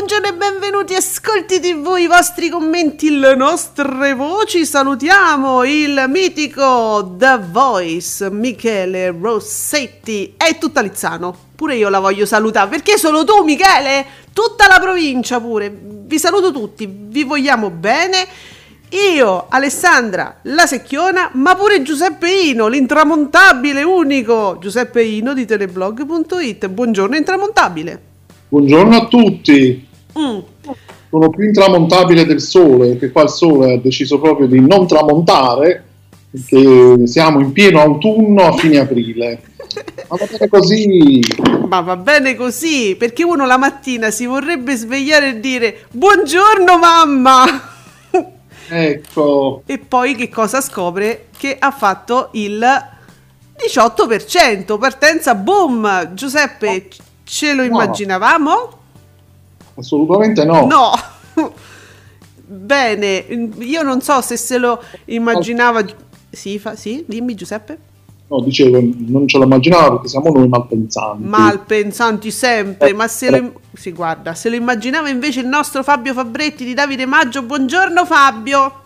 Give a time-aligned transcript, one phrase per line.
[0.00, 4.64] Buongiorno e benvenuti Ascolti TV, i vostri commenti, le nostre voci.
[4.64, 11.36] Salutiamo il mitico The Voice, Michele Rossetti e tutta Lizzano.
[11.54, 14.06] Pure io la voglio salutare, perché solo tu Michele?
[14.32, 15.70] Tutta la provincia pure.
[15.70, 18.26] Vi saluto tutti, vi vogliamo bene.
[19.14, 26.68] Io, Alessandra, la secchiona, ma pure Giuseppe Ino, l'intramontabile unico Giuseppe Ino di teleblog.it.
[26.68, 28.00] Buongiorno intramontabile.
[28.48, 29.88] Buongiorno a tutti.
[30.18, 30.38] Mm.
[31.10, 35.84] Sono più intramontabile del sole, perché qua il sole ha deciso proprio di non tramontare,
[36.30, 39.42] perché siamo in pieno autunno a fine aprile.
[40.08, 41.20] Ma va bene così.
[41.68, 47.44] Ma va bene così, perché uno la mattina si vorrebbe svegliare e dire buongiorno mamma.
[48.72, 51.26] Ecco, E poi che cosa scopre?
[51.36, 52.64] Che ha fatto il
[53.58, 56.14] 18%, partenza boom.
[56.14, 56.86] Giuseppe,
[57.24, 58.78] ce lo immaginavamo?
[59.80, 60.66] Assolutamente no.
[60.66, 60.92] No.
[62.46, 63.26] Bene,
[63.58, 65.84] io non so se se lo immaginava
[66.30, 67.78] Sì, fa, sì, dimmi Giuseppe.
[68.28, 71.24] No, dicevo, non ce lo immaginavo perché siamo noi malpensanti.
[71.24, 76.64] Malpensanti sempre, ma se lo, sì, guarda, se lo immaginava invece il nostro Fabio Fabretti
[76.64, 77.42] di Davide Maggio.
[77.42, 78.79] Buongiorno Fabio!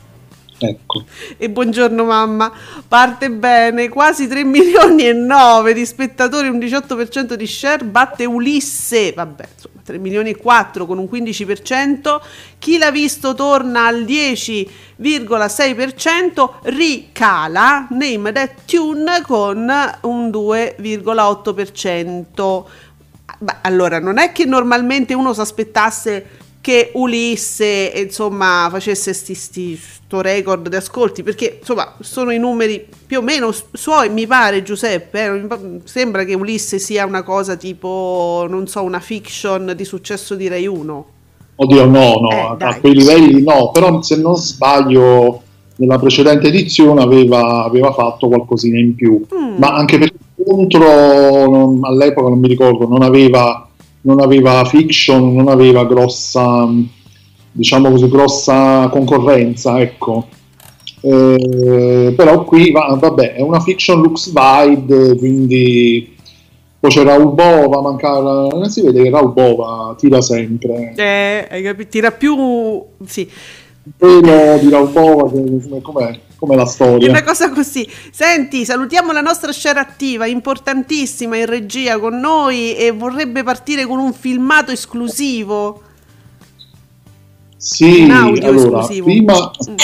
[0.59, 1.05] Ecco,
[1.37, 2.53] E buongiorno mamma,
[2.87, 9.13] parte bene, quasi 3 milioni e 9 di spettatori, un 18% di share, batte Ulisse,
[9.13, 12.21] vabbè insomma 3 milioni e 4 con un 15%,
[12.59, 19.71] chi l'ha visto torna al 10,6%, ricala Name That Tune con
[20.03, 22.65] un 2,8%.
[23.39, 29.77] Beh, allora, non è che normalmente uno si aspettasse che Ulisse insomma facesse sti, sti-
[30.07, 34.63] sto record di ascolti perché insomma sono i numeri più o meno suoi mi pare
[34.63, 40.35] Giuseppe eh, sembra che Ulisse sia una cosa tipo non so una fiction di successo
[40.37, 41.07] di Rai 1
[41.57, 45.43] oddio no, no, Eh, a- a quei livelli no, però se non sbaglio
[45.77, 49.57] nella precedente edizione aveva, aveva fatto qualcosina in più, Mm.
[49.59, 53.69] ma anche perché contro non- all'epoca non mi ricordo, non aveva,
[54.07, 56.69] non aveva fiction, non aveva grossa,
[57.53, 60.27] diciamo così, grossa concorrenza, ecco.
[61.01, 66.15] Eh, però qui va- vabbè, è una fiction Lux Vide, quindi
[66.81, 70.93] poi c'è Raul Bova, mancava, si vede che Raul Bova tira sempre.
[70.97, 71.89] eh, hai capito?
[71.91, 73.21] tira più sì
[73.87, 77.09] Il pelo di Raul Bova, come- com'è, com'è la È storia?
[77.10, 77.88] una cosa così.
[78.10, 83.99] Senti, salutiamo la nostra share attiva, importantissima in regia con noi e vorrebbe partire con
[83.99, 85.82] un filmato esclusivo.
[87.56, 89.05] Sì, un audio allora, esclusivo.
[89.06, 89.50] prima...
[89.71, 89.77] Mm.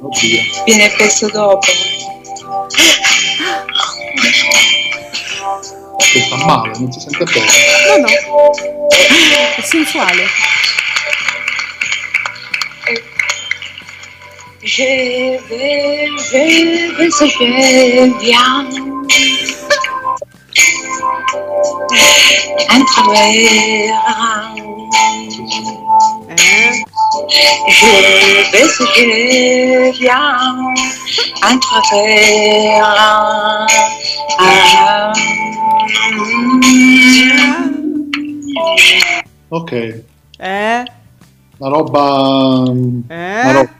[0.00, 0.40] Oddio.
[0.64, 1.66] Viene preso dopo.
[6.12, 7.46] Che fa male, non si sente bene.
[7.88, 8.08] No, no,
[9.56, 10.24] è sensuale.
[14.62, 18.66] Je vais, je vais, je viens.
[22.70, 24.04] Un travers.
[26.28, 26.82] Eh?
[27.68, 27.92] Je
[28.52, 30.56] vais, je viens.
[31.42, 32.96] Un travers.
[34.40, 35.12] Ah.
[39.50, 39.72] Ok,
[40.40, 40.84] Eh?
[41.58, 42.64] una roba...
[43.08, 43.42] Eh?
[43.44, 43.77] Una roba.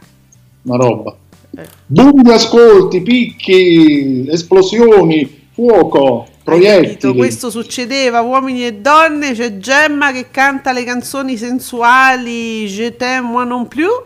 [0.69, 1.17] Una roba.
[1.57, 1.67] Eh.
[1.87, 7.17] Boom di ascolti, picchi, esplosioni, fuoco, proiettili.
[7.17, 13.47] Questo succedeva, uomini e donne, c'è Gemma che canta le canzoni sensuali, Je t'aime moi
[13.47, 14.03] non plus.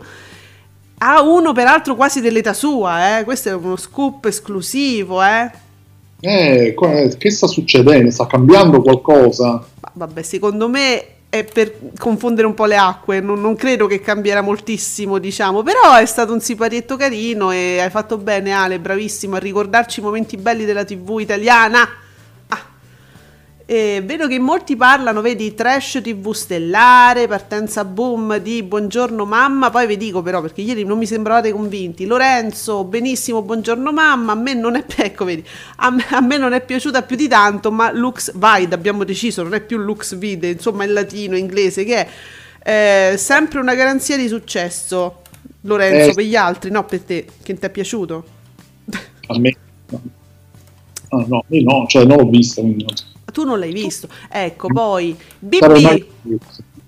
[0.99, 3.23] Ha uno peraltro quasi dell'età sua, eh?
[3.25, 5.51] Questo è uno scoop esclusivo, eh?
[6.21, 8.09] Eh, co- che sta succedendo?
[8.09, 9.61] Sta cambiando qualcosa?
[9.91, 14.41] Vabbè, secondo me è per confondere un po' le acque, non, non credo che cambierà
[14.41, 19.39] moltissimo, diciamo, però è stato un siparietto carino e hai fatto bene Ale, bravissimo a
[19.39, 21.89] ricordarci i momenti belli della TV italiana.
[23.65, 29.87] E vedo che molti parlano, vedi, trash TV stellare, partenza boom di Buongiorno mamma, poi
[29.87, 32.05] vi dico però perché ieri non mi sembravate convinti.
[32.05, 35.45] Lorenzo, benissimo, buongiorno mamma, a me non è, ecco vedi,
[35.77, 39.43] a me, a me non è piaciuta più di tanto, ma Lux Vide abbiamo deciso,
[39.43, 42.07] non è più Lux Vide, insomma in latino, inglese, che
[42.59, 45.21] è eh, sempre una garanzia di successo.
[45.61, 46.13] Lorenzo, Eh.
[46.13, 48.25] per gli altri, no per te, che ti è piaciuto?
[49.27, 49.55] A me
[49.89, 50.01] no,
[51.09, 52.59] Ah, no, io no, cioè non l'ho vista.
[52.61, 52.85] quindi
[53.31, 54.07] Tu non l'hai visto.
[54.29, 56.05] Ecco, poi BB.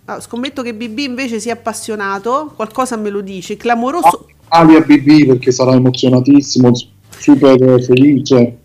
[0.06, 4.28] Ah, scommetto che BB invece si è appassionato, qualcosa me lo dice, clamoroso.
[4.50, 6.72] Ali a BB perché sarà emozionatissimo,
[7.10, 8.60] super felice.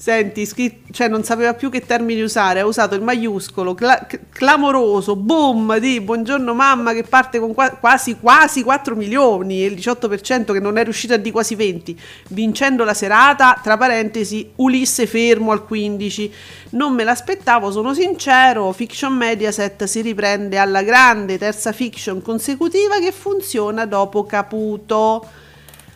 [0.00, 5.14] Senti, scrit- cioè non sapeva più che termini usare, ha usato il maiuscolo, cla- clamoroso,
[5.14, 10.54] boom di buongiorno mamma che parte con qua- quasi quasi 4 milioni e il 18%
[10.54, 15.52] che non è riuscito a di quasi 20, vincendo la serata, tra parentesi, Ulisse fermo
[15.52, 16.32] al 15.
[16.70, 23.12] Non me l'aspettavo, sono sincero, Fiction Mediaset si riprende alla grande terza fiction consecutiva che
[23.12, 25.26] funziona dopo Caputo.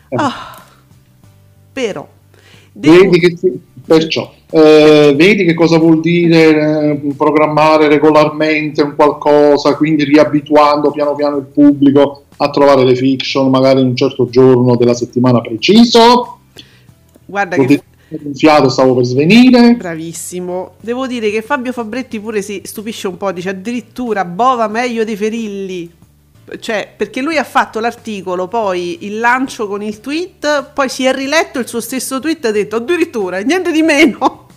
[0.09, 0.61] Ah,
[1.73, 2.07] però
[2.71, 9.75] devo- Vedi che, perciò, eh, vedi che cosa vuol dire eh, programmare regolarmente un qualcosa,
[9.75, 14.75] quindi riabituando piano piano il pubblico a trovare le fiction magari in un certo giorno
[14.75, 16.39] della settimana preciso.
[17.25, 19.75] guarda Ho che un fiato stavo per svenire.
[19.75, 20.73] Bravissimo.
[20.79, 25.15] Devo dire che Fabio Fabretti pure si stupisce un po', dice addirittura Bova meglio dei
[25.15, 25.91] Ferilli.
[26.59, 31.13] Cioè, perché lui ha fatto l'articolo, poi il lancio con il tweet, poi si è
[31.13, 34.43] riletto il suo stesso tweet e ha detto addirittura niente di meno.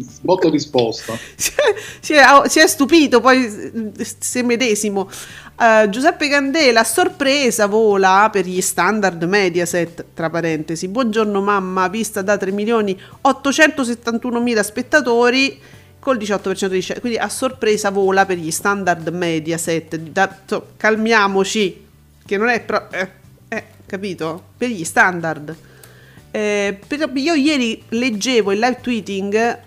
[0.00, 1.18] E risposta.
[1.34, 5.10] si, è, si è- si è stupito, poi se medesimo.
[5.60, 10.86] Eh, Giuseppe Candela, sorpresa, vola per gli standard Mediaset, tra parentesi.
[10.86, 15.60] Buongiorno mamma, vista da 3 milioni 871 mila spettatori
[15.98, 17.00] col 18% di share.
[17.00, 19.96] Quindi a sorpresa vola per gli standard Mediaset.
[19.96, 20.38] Da-
[20.76, 21.86] calmiamoci,
[22.24, 23.10] che non è pro- eh,
[23.48, 24.42] eh, capito?
[24.56, 25.56] Per gli standard.
[26.30, 29.58] Eh, però io ieri leggevo il live tweeting,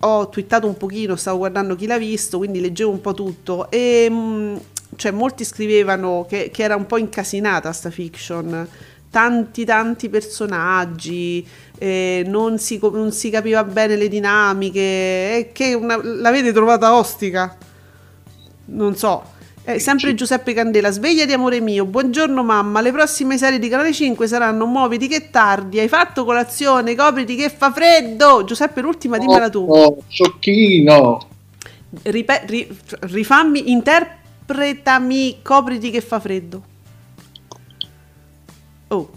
[0.00, 4.06] ho twittato un pochino, stavo guardando chi l'ha visto, quindi leggevo un po' tutto e
[4.10, 4.56] mm,
[4.96, 8.68] cioè, molti scrivevano che, che era un po' incasinata sta fiction,
[9.10, 11.46] tanti tanti personaggi,
[11.78, 17.56] eh, non, si, non si capiva bene le dinamiche, e che una- l'avete trovata ostica?
[18.66, 19.38] Non so.
[19.62, 23.92] Eh, sempre Giuseppe Candela, sveglia di amore mio, buongiorno mamma, le prossime serie di Canale
[23.92, 28.42] 5 saranno muoviti che tardi, hai fatto colazione, copriti che fa freddo.
[28.44, 29.66] Giuseppe, l'ultima dimmela tu.
[29.68, 31.28] Oh, sciocchino.
[32.04, 36.62] Ripe- ri- rifammi, interpretami, copriti che fa freddo.
[38.92, 39.08] Oh,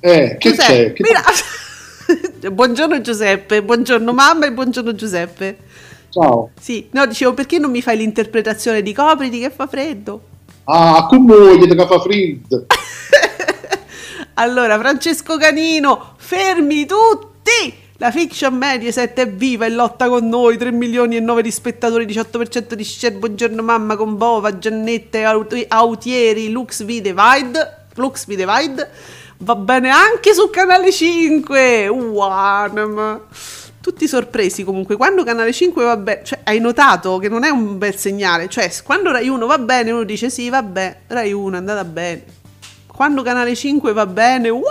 [0.00, 0.92] Eh, che c'è?
[0.92, 1.22] Che- mira-
[2.52, 5.56] buongiorno Giuseppe, buongiorno mamma e buongiorno Giuseppe.
[6.10, 6.50] Ciao.
[6.60, 10.20] Sì, no, dicevo perché non mi fai l'interpretazione di copriti che fa freddo?
[10.64, 12.66] Ah, come che fa freddo?
[14.38, 17.84] Allora, Francesco Canino, fermi tutti!
[17.96, 22.04] La fiction Mediaset è viva e lotta con noi, 3 milioni e 9 di spettatori,
[22.04, 28.88] 18% di share, buongiorno mamma con Bova, Giannetta e Aut- Autieri, Lux Videvide, Lux Videvide,
[29.38, 33.20] va bene anche su Canale 5, Uanem.
[33.80, 37.78] Tutti sorpresi comunque, quando Canale 5 va bene, cioè hai notato che non è un
[37.78, 41.58] bel segnale, cioè quando Rai 1 va bene uno dice sì vabbè, Rai 1 è
[41.58, 42.24] andata bene,
[42.92, 44.62] quando Canale 5 va bene, wow!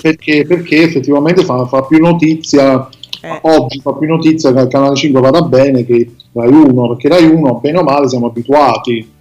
[0.00, 2.88] Perché, perché effettivamente fa, fa più notizia,
[3.20, 3.38] Eh.
[3.42, 7.24] oggi fa più notizia che il canale 5 vada bene che Rai 1, perché Rai
[7.24, 9.12] 1, bene o male, siamo abituati.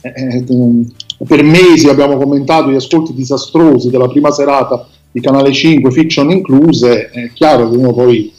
[0.00, 0.44] Eh, eh,
[1.26, 7.10] per mesi abbiamo commentato gli ascolti disastrosi della prima serata di Canale 5, fiction incluse,
[7.10, 8.32] è chiaro che uno poi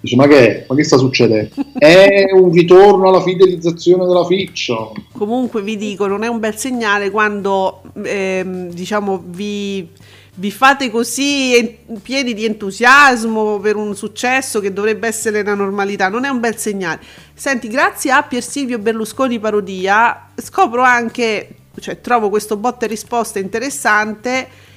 [0.00, 1.54] dice ma che, ma che sta succedendo?
[1.76, 4.92] È un ritorno alla fidelizzazione della fiction.
[5.12, 9.86] Comunque vi dico, non è un bel segnale quando ehm, diciamo vi,
[10.34, 16.08] vi fate così en- pieni di entusiasmo per un successo che dovrebbe essere la normalità,
[16.08, 17.00] non è un bel segnale.
[17.34, 23.38] Senti, grazie a Pier Silvio Berlusconi Parodia scopro anche, cioè trovo questo botta e risposta
[23.38, 24.68] interessante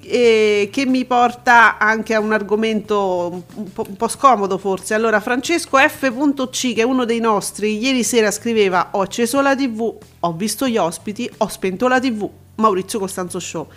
[0.00, 4.94] che mi porta anche a un argomento un po', un po' scomodo forse.
[4.94, 9.94] Allora, Francesco F.C, che è uno dei nostri, ieri sera scriveva: Ho acceso la TV,
[10.20, 12.30] ho visto gli ospiti, ho spento la TV.
[12.54, 13.68] Maurizio Costanzo Show.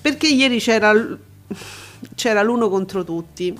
[0.00, 0.92] Perché ieri c'era,
[2.14, 3.56] c'era l'uno contro tutti.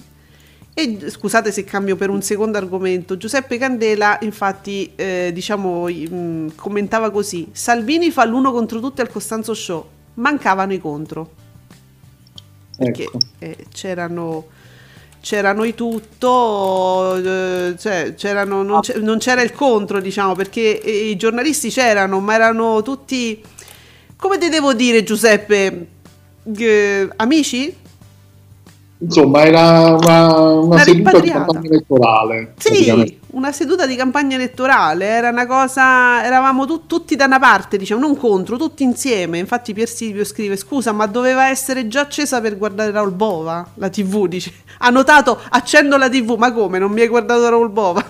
[0.82, 3.16] E scusate se cambio per un secondo argomento.
[3.16, 9.52] Giuseppe Candela, infatti, eh, diciamo, mh, commentava così: Salvini fa l'uno contro tutti al Costanzo
[9.54, 9.88] Show.
[10.14, 11.30] Mancavano i contro
[12.76, 13.18] perché Ecco.
[13.38, 14.46] eh, c'erano
[15.20, 21.10] c'era noi tutto, eh, cioè, c'erano, non, c'è- non c'era il contro, diciamo, perché eh,
[21.10, 23.42] i giornalisti c'erano, ma erano tutti,
[24.16, 25.86] come ti devo dire Giuseppe,
[26.56, 27.76] Eh, amici?
[29.02, 32.54] Insomma, era una, una seduta di campagna elettorale.
[32.58, 37.78] Sì, una seduta di campagna elettorale, era una cosa, eravamo tu- tutti da una parte,
[37.78, 39.38] diciamo, non contro, tutti insieme.
[39.38, 43.66] Infatti Pier Silvio scrive, scusa, ma doveva essere già accesa per guardare Raul Bova?
[43.76, 44.52] La tv, dice.
[44.78, 48.04] Ha notato, accendo la tv, ma come, non mi hai guardato Raul Bova?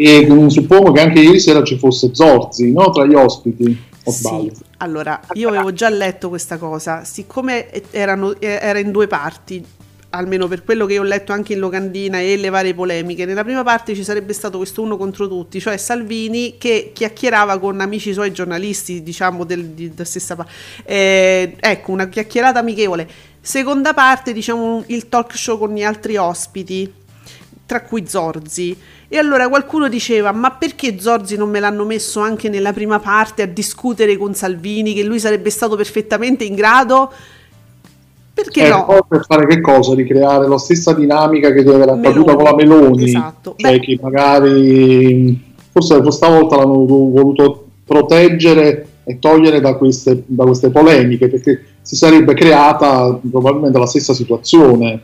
[0.00, 2.88] E mm, suppongo che anche ieri sera ci fosse Zorzi, no?
[2.90, 3.76] Tra gli ospiti.
[4.04, 4.54] O sbaglio?
[4.54, 9.60] Sì, allora, io avevo già letto questa cosa, siccome erano, era in due parti,
[10.10, 13.64] almeno per quello che ho letto anche in locandina e le varie polemiche, nella prima
[13.64, 18.30] parte ci sarebbe stato questo uno contro tutti, cioè Salvini che chiacchierava con amici suoi
[18.30, 20.52] giornalisti, diciamo, del, di, della stessa parte.
[21.58, 23.08] ecco, una chiacchierata amichevole.
[23.40, 26.92] Seconda parte, diciamo, il talk show con gli altri ospiti,
[27.66, 28.76] tra cui Zorzi.
[29.10, 33.42] E allora qualcuno diceva: Ma perché Zorzi non me l'hanno messo anche nella prima parte
[33.42, 34.92] a discutere con Salvini?
[34.92, 37.10] Che lui sarebbe stato perfettamente in grado?
[38.34, 39.04] Perché Eh, no?
[39.08, 39.94] per fare che cosa?
[39.94, 43.04] Ricreare la stessa dinamica che deve aver accaduta con la Meloni.
[43.04, 43.54] Esatto.
[43.56, 50.44] Cioè Beh, che magari forse questa volta l'hanno voluto proteggere e togliere da queste, da
[50.44, 55.00] queste polemiche perché si sarebbe creata probabilmente la stessa situazione.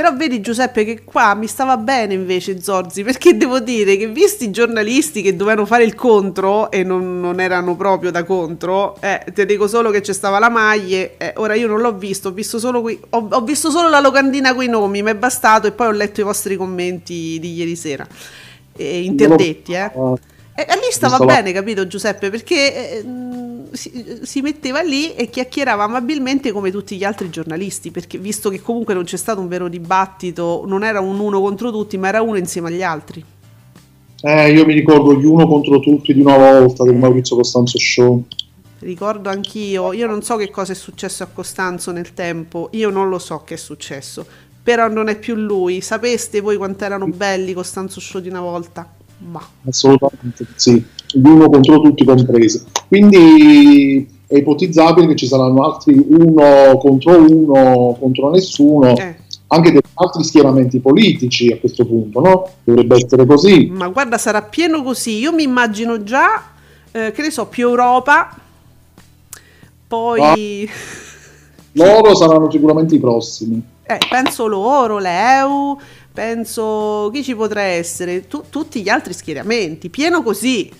[0.00, 4.44] Però vedi Giuseppe che qua mi stava bene invece Zorzi, perché devo dire che visti
[4.44, 9.22] i giornalisti che dovevano fare il contro e non, non erano proprio da contro, eh,
[9.34, 12.32] ti dico solo che c'è stava la maglie, eh, ora io non l'ho visto, ho
[12.32, 15.66] visto solo, qui, ho, ho visto solo la locandina con i nomi, mi è bastato
[15.66, 18.06] e poi ho letto i vostri commenti di ieri sera,
[18.76, 19.90] eh, interdetti, eh.
[20.54, 22.30] E, lì stava bene, capito Giuseppe?
[22.30, 23.04] Perché eh,
[23.72, 28.60] si, si metteva lì e chiacchierava amabilmente come tutti gli altri giornalisti, perché visto che
[28.60, 32.22] comunque non c'è stato un vero dibattito, non era un uno contro tutti, ma era
[32.22, 33.24] uno insieme agli altri.
[34.22, 38.24] Eh, io mi ricordo gli uno contro tutti di una volta del Maurizio Costanzo Show.
[38.80, 43.08] Ricordo anch'io, io non so che cosa è successo a Costanzo nel tempo, io non
[43.08, 44.26] lo so che è successo,
[44.62, 45.80] però non è più lui.
[45.80, 48.90] Sapeste voi quanto erano belli Costanzo Show di una volta?
[49.20, 52.62] Ma Assolutamente sì, gli uno contro tutti compresi.
[52.88, 59.16] Quindi è ipotizzabile che ci saranno altri uno contro uno contro nessuno, eh,
[59.48, 62.50] anche degli altri schieramenti politici a questo punto, no?
[62.64, 63.68] Dovrebbe essere così.
[63.70, 65.18] Ma guarda, sarà pieno così.
[65.18, 66.42] Io mi immagino già,
[66.92, 68.36] eh, che ne so, più Europa,
[69.86, 70.68] poi
[71.72, 73.62] Loro saranno sicuramente i prossimi.
[73.82, 75.78] eh, penso loro, l'EU,
[76.12, 80.70] penso chi ci potrà essere, Tu- tutti gli altri schieramenti, pieno così.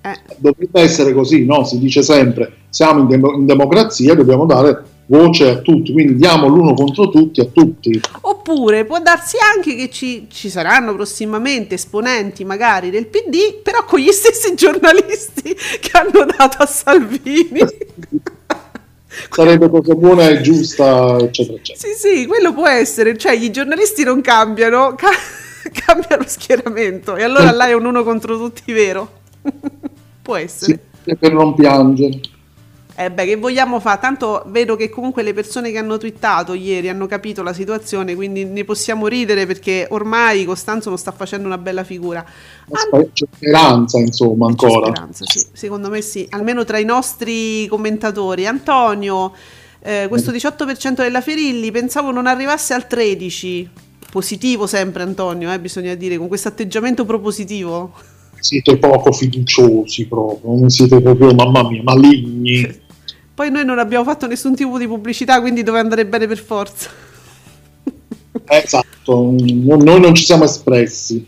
[0.00, 1.64] Eh, Dovrebbe essere così, no?
[1.64, 6.16] Si dice sempre, siamo in, demo- in democrazia e dobbiamo dare voce a tutti, quindi
[6.16, 8.00] diamo l'uno contro tutti a tutti.
[8.22, 13.98] Oppure può darsi anche che ci, ci saranno prossimamente esponenti magari del PD, però con
[13.98, 17.60] gli stessi giornalisti che hanno dato a Salvini.
[19.30, 21.88] Sarebbe cosa buona e giusta, eccetera, eccetera.
[21.88, 25.10] Sì, sì, quello può essere, cioè gli giornalisti non cambiano, ca-
[25.72, 29.20] cambia lo schieramento e allora là è un uno contro tutti, vero?
[30.22, 30.80] può essere.
[31.04, 32.20] Sì, per non piangere.
[32.98, 34.00] Eh beh, che vogliamo fare?
[34.00, 38.46] Tanto vedo che comunque le persone che hanno twittato ieri hanno capito la situazione, quindi
[38.46, 42.24] ne possiamo ridere perché ormai Costanzo non sta facendo una bella figura.
[42.70, 44.86] Aspe- C'è speranza, insomma, C'è ancora.
[44.86, 45.46] speranza, sì.
[45.52, 48.46] Secondo me sì, almeno tra i nostri commentatori.
[48.46, 49.30] Antonio,
[49.80, 53.68] eh, questo 18% della Ferilli pensavo non arrivasse al 13%.
[54.10, 57.92] Positivo sempre Antonio, eh, bisogna dire, con questo atteggiamento propositivo.
[58.38, 62.84] Siete poco fiduciosi proprio, non siete proprio, mamma mia, maligni.
[63.36, 66.88] Poi noi non abbiamo fatto nessun tipo di pubblicità, quindi doveva andare bene per forza.
[68.32, 71.22] Eh, esatto, noi non ci siamo espressi.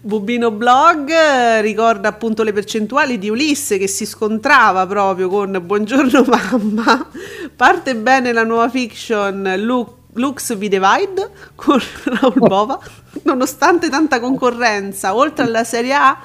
[0.00, 6.22] Bubino Blog eh, ricorda appunto le percentuali di Ulisse che si scontrava proprio con Buongiorno
[6.30, 7.08] mamma.
[7.56, 12.78] Parte bene la nuova fiction Lu- Lux Vi Divide con Raul Bova,
[13.22, 16.16] nonostante tanta concorrenza, oltre alla Serie A,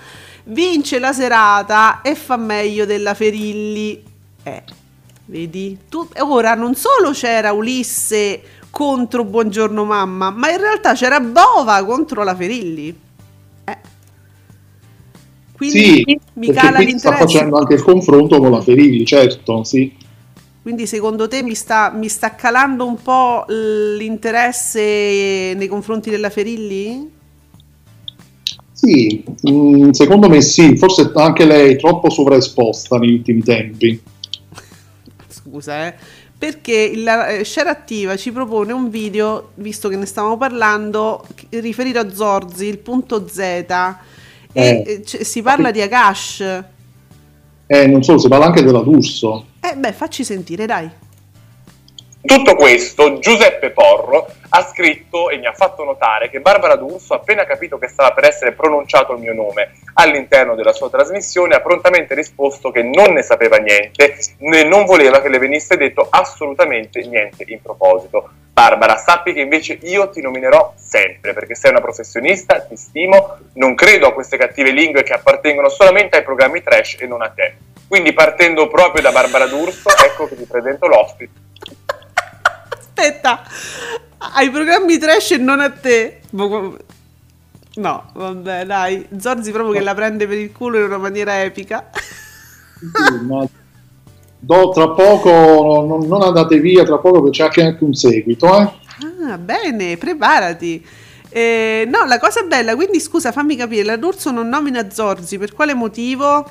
[0.44, 4.04] vince la serata e fa meglio della Ferilli.
[4.44, 4.64] Eh,
[5.28, 5.78] vedi?
[5.90, 12.24] Tu- ora non solo c'era Ulisse contro Buongiorno mamma, ma in realtà c'era Bova contro
[12.24, 12.96] la Ferilli.
[13.64, 13.78] Eh.
[15.56, 17.24] Quindi Sì, mi cala qui sta l'interesse.
[17.24, 19.96] facendo anche il confronto con la Ferilli, certo, sì.
[20.62, 27.16] Quindi secondo te mi sta, mi sta calando un po' l'interesse nei confronti della Ferilli?
[28.74, 34.00] Sì, mm, secondo me sì, forse anche lei è troppo sovraesposta negli ultimi tempi.
[35.50, 35.94] Scusa, eh.
[36.38, 42.00] perché la eh, Share Attiva ci propone un video, visto che ne stavamo parlando, riferito
[42.00, 43.66] a Zorzi, il punto Z, e
[44.52, 44.84] Eh.
[44.86, 46.64] eh, c- si parla di Akash.
[47.66, 49.46] Eh, non solo, si parla anche della D'Urso.
[49.62, 50.90] Eh beh, facci sentire, dai.
[52.28, 57.46] Tutto questo Giuseppe Porro ha scritto e mi ha fatto notare che Barbara D'Urso, appena
[57.46, 62.16] capito che stava per essere pronunciato il mio nome all'interno della sua trasmissione, ha prontamente
[62.16, 67.46] risposto che non ne sapeva niente né non voleva che le venisse detto assolutamente niente
[67.48, 68.30] in proposito.
[68.52, 73.74] Barbara, sappi che invece io ti nominerò sempre perché sei una professionista, ti stimo, non
[73.74, 77.56] credo a queste cattive lingue che appartengono solamente ai programmi trash e non a te.
[77.88, 81.46] Quindi partendo proprio da Barbara D'Urso, ecco che ti presento l'ospite.
[82.98, 83.44] Aspetta,
[84.34, 86.22] ai programmi trash e non a te.
[87.76, 89.08] No, vabbè, dai.
[89.20, 91.92] Zorzi proprio che la prende per il culo in una maniera epica.
[91.94, 93.48] Sì, ma
[94.40, 98.48] do- tra poco, non, non andate via, tra poco che c'è anche, anche un seguito.
[98.48, 98.72] Eh?
[99.30, 100.84] Ah, bene, preparati.
[101.30, 105.54] Eh, no, la cosa bella, quindi scusa, fammi capire, la D'Urso non nomina Zorzi, per
[105.54, 106.50] quale motivo?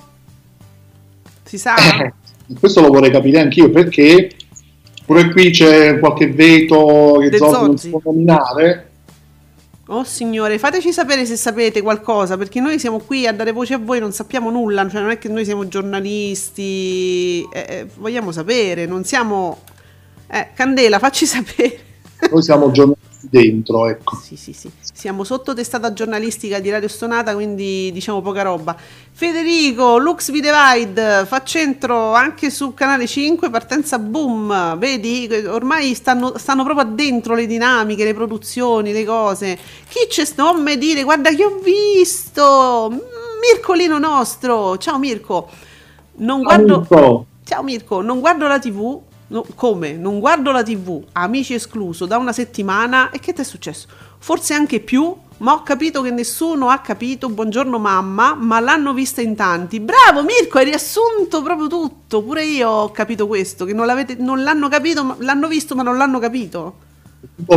[1.42, 1.74] Si sa?
[1.74, 2.12] Eh,
[2.60, 4.30] questo lo vorrei capire anch'io perché
[5.06, 8.90] pure qui c'è qualche veto che Zorzi non si può nominare.
[9.88, 13.78] Oh signore, fateci sapere se sapete qualcosa, perché noi siamo qui a dare voce a
[13.78, 18.84] voi, non sappiamo nulla, cioè non è che noi siamo giornalisti, eh, eh, vogliamo sapere,
[18.86, 19.60] non siamo...
[20.28, 21.78] Eh, Candela, facci sapere.
[22.28, 24.16] Noi siamo giornalisti dentro, ecco.
[24.16, 24.70] Sì, sì, sì.
[24.80, 28.76] Siamo sotto testata giornalistica di Radio Stonata, quindi diciamo poca roba.
[29.12, 34.78] Federico, Lux V Divide, fa centro anche su Canale 5, partenza boom.
[34.78, 39.58] Vedi, ormai stanno, stanno proprio dentro le dinamiche, le produzioni, le cose.
[39.88, 40.24] Chi c'è?
[40.36, 42.90] Non me dire, guarda che ho visto!
[43.40, 44.76] Mircolino nostro!
[44.78, 45.48] Ciao Mirko!
[46.16, 46.86] Non guardo...
[47.44, 49.00] Ciao Mirko, non guardo la TV.
[49.28, 49.94] No, come?
[49.94, 53.10] Non guardo la TV, amici escluso, da una settimana.
[53.10, 53.88] E che ti è successo?
[54.18, 57.28] Forse anche più, ma ho capito che nessuno ha capito.
[57.28, 59.80] Buongiorno mamma, ma l'hanno vista in tanti.
[59.80, 62.22] Bravo Mirko, hai riassunto proprio tutto.
[62.22, 63.86] Pure io ho capito questo, che non,
[64.18, 66.74] non l'hanno capito, ma, l'hanno visto ma non l'hanno capito.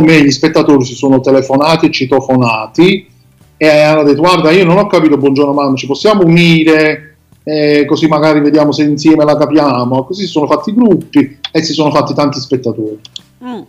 [0.00, 3.08] me gli spettatori si sono telefonati citofonati
[3.56, 7.09] e hanno detto guarda io non ho capito buongiorno mamma ci possiamo unire
[7.42, 11.72] eh, così magari vediamo se insieme la capiamo così si sono fatti gruppi e si
[11.72, 13.00] sono fatti tanti spettatori
[13.42, 13.60] Mm.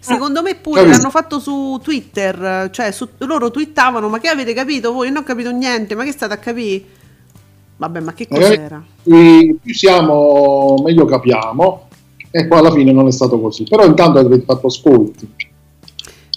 [0.00, 0.96] Secondo me pure Capito.
[0.96, 5.08] l'hanno fatto su Twitter, cioè su- loro twittavano, ma che avete capito voi?
[5.08, 6.82] Non ho capito niente, ma che state a capire?
[7.76, 8.82] Vabbè, ma che cos'era?
[9.02, 11.88] Qui più siamo meglio capiamo
[12.30, 15.26] e poi alla fine non è stato così però intanto avete fatto ascolti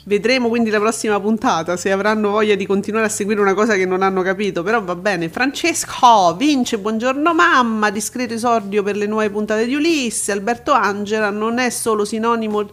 [0.04, 3.86] Vedremo quindi la prossima puntata se avranno voglia di continuare a seguire una cosa che
[3.86, 5.30] non hanno capito, però va bene.
[5.30, 10.32] Francesco vince, buongiorno mamma, discreto esordio per le nuove puntate di Ulisse.
[10.32, 12.68] Alberto Angela non è solo sinonimo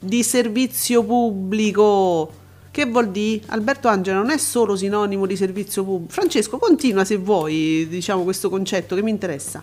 [0.00, 2.32] di servizio pubblico.
[2.70, 3.42] Che vuol dire?
[3.48, 6.12] Alberto Angela non è solo sinonimo di servizio pubblico.
[6.12, 9.60] Francesco, continua se vuoi, diciamo questo concetto che mi interessa.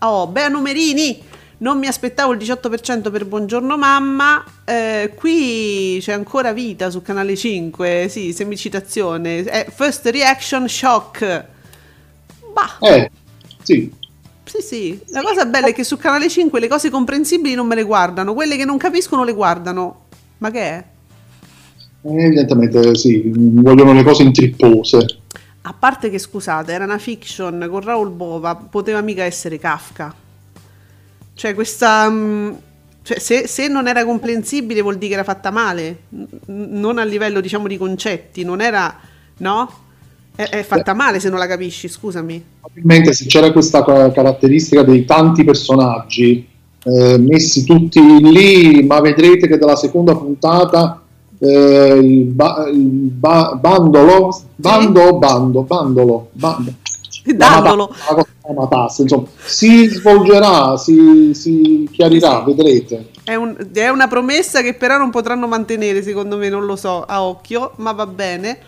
[0.00, 1.22] Oh, Bea Numerini,
[1.62, 4.44] non mi aspettavo il 18% per Buongiorno Mamma.
[4.64, 8.08] Eh, qui c'è ancora vita su Canale 5.
[8.10, 9.44] Sì, semicitazione.
[9.44, 11.44] Eh, first reaction shock.
[12.52, 13.10] Bah, eh
[13.62, 13.90] sì
[14.44, 15.00] sì, sì.
[15.08, 18.34] La cosa bella è che su Canale 5 le cose comprensibili non me le guardano,
[18.34, 20.00] quelle che non capiscono le guardano.
[20.38, 20.84] Ma che è?
[22.04, 25.20] evidentemente sì vogliono le cose intrippose
[25.62, 30.21] A parte che scusate, era una fiction con Raul Bova, poteva mica essere Kafka.
[31.34, 32.08] Cioè, questa.
[32.10, 32.52] mm,
[33.02, 37.04] cioè, se, se non era comprensibile vuol dire che era fatta male, N- non a
[37.04, 38.94] livello, diciamo, di concetti, non era.
[39.38, 39.70] No?
[40.34, 42.42] È, è fatta male se non la capisci, scusami.
[42.60, 46.48] probabilmente se c'era questa ca- caratteristica dei tanti personaggi
[46.84, 51.02] eh, messi tutti lì, ma vedrete che dalla seconda puntata
[51.38, 52.78] eh, il, ba- il
[53.10, 56.72] ba- bandolo, bando o bando, bandolo, bando,
[58.14, 63.10] cosa la matassa, insomma, si svolgerà, si, si chiarirà, vedrete.
[63.24, 67.04] È, un- è una promessa che però non potranno mantenere, secondo me, non lo so,
[67.04, 68.58] a occhio, ma va bene.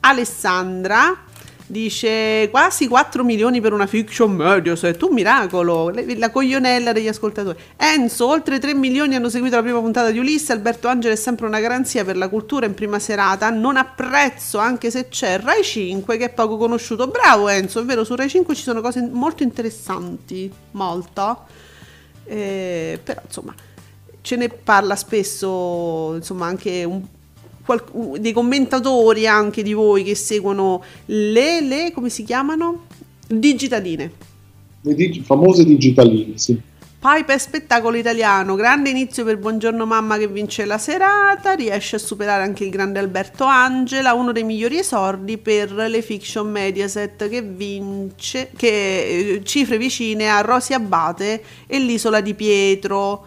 [0.00, 1.24] Alessandra
[1.72, 7.58] dice quasi 4 milioni per una fiction Mediaset, un miracolo, la coglionella degli ascoltatori.
[7.76, 11.46] Enzo, oltre 3 milioni hanno seguito la prima puntata di Ulisse, Alberto Angela è sempre
[11.46, 16.18] una garanzia per la cultura in prima serata, non apprezzo anche se c'è Rai 5
[16.18, 17.08] che è poco conosciuto.
[17.08, 21.46] Bravo Enzo, è vero, su Rai 5 ci sono cose molto interessanti, molto.
[22.24, 23.54] Eh, però insomma
[24.20, 27.02] ce ne parla spesso insomma anche un,
[27.64, 32.86] qual- dei commentatori anche di voi che seguono le, le come si chiamano?
[33.26, 34.12] digitaline
[34.82, 36.60] Le dig- famose digitaline, sì.
[37.02, 41.98] Pipe è spettacolo italiano, grande inizio per Buongiorno Mamma che vince la serata, riesce a
[41.98, 47.42] superare anche il grande Alberto Angela, uno dei migliori esordi per le fiction Mediaset che
[47.42, 53.26] vince, che eh, cifre vicine a Rosi Abate e l'Isola di Pietro.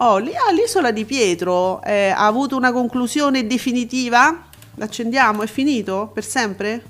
[0.00, 0.20] Oh, ah,
[0.52, 4.44] l'isola di Pietro eh, ha avuto una conclusione definitiva?
[4.76, 5.42] L'accendiamo?
[5.42, 6.10] È finito?
[6.12, 6.82] Per sempre?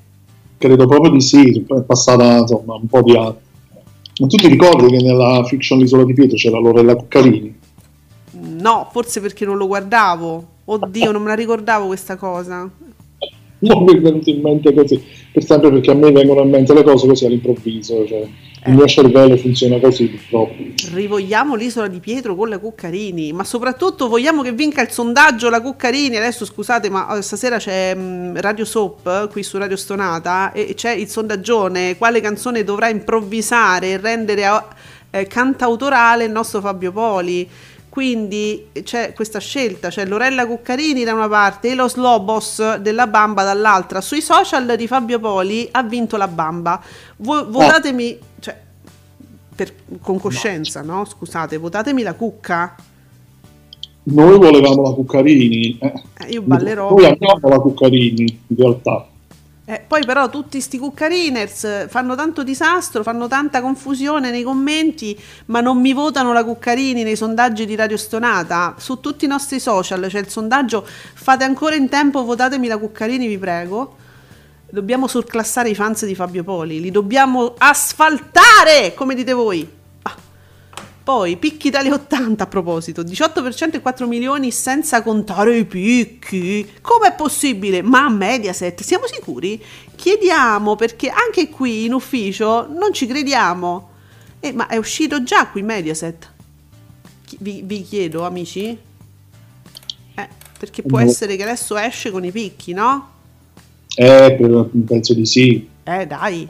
[0.56, 3.34] Credo proprio di sì, è passata insomma un po' di anni.
[4.18, 7.58] Ma tu ti ricordi che nella fiction L'isola di Pietro c'era Lorella Cuccarini?
[8.32, 10.46] No, forse perché non lo guardavo.
[10.64, 12.70] Oddio, non me la ricordavo questa cosa.
[13.72, 16.74] Non mi è venuto in mente così, per sempre perché a me vengono in mente
[16.74, 18.26] le cose così all'improvviso, cioè
[18.64, 20.54] il mio cervello funziona così purtroppo.
[20.92, 25.60] Rivogliamo l'isola di Pietro con la Cuccarini, ma soprattutto vogliamo che vinca il sondaggio la
[25.60, 26.16] Cuccarini.
[26.16, 30.74] Adesso scusate, ma eh, stasera c'è mm, Radio Soap eh, qui su Radio Stonata e
[30.74, 34.44] c'è il sondaggione quale canzone dovrà improvvisare e rendere
[35.10, 37.48] eh, cantautorale il nostro Fabio Poli.
[37.92, 43.42] Quindi c'è questa scelta, c'è Lorella Cuccarini da una parte e lo Slobos della Bamba
[43.44, 44.00] dall'altra.
[44.00, 46.82] Sui social di Fabio Poli ha vinto la Bamba.
[47.18, 48.58] Vo- votatemi, cioè,
[49.54, 51.04] per- con coscienza, no.
[51.04, 52.76] Scusate, votatemi la Cucca.
[54.04, 55.92] Noi volevamo la Cuccarini, eh.
[56.20, 56.88] Eh, io ballerò.
[56.94, 59.06] Noi abbiamo la Cuccarini in realtà.
[59.64, 65.60] Eh, poi però tutti sti cuccariners fanno tanto disastro, fanno tanta confusione nei commenti, ma
[65.60, 68.74] non mi votano la Cuccarini nei sondaggi di Radio Stonata.
[68.78, 73.28] Su tutti i nostri social c'è il sondaggio, fate ancora in tempo, votatemi la Cuccarini,
[73.28, 73.96] vi prego.
[74.68, 79.80] Dobbiamo surclassare i fans di Fabio Poli, li dobbiamo asfaltare, come dite voi.
[81.04, 86.64] Poi, picchi Italia 80 a proposito, 18% e 4 milioni senza contare i picchi.
[86.80, 87.82] Com'è possibile?
[87.82, 89.60] Ma a Mediaset, siamo sicuri?
[89.96, 93.90] Chiediamo perché anche qui in ufficio non ci crediamo.
[94.38, 96.30] Eh, ma è uscito già qui Mediaset?
[97.38, 98.78] Vi, vi chiedo, amici?
[100.14, 101.04] Eh, perché può No.
[101.04, 103.10] essere che adesso esce con i picchi, no?
[103.96, 104.36] Eh,
[104.86, 105.68] penso di sì.
[105.82, 106.48] Eh, dai.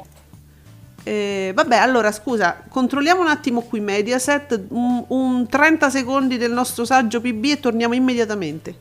[1.05, 6.85] Eh, vabbè, allora scusa, controlliamo un attimo qui Mediaset, un, un 30 secondi del nostro
[6.85, 8.77] saggio PB e torniamo immediatamente.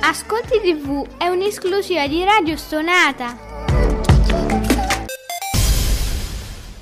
[0.00, 3.36] Ascolti TV è un'esclusiva di Radio Stonata.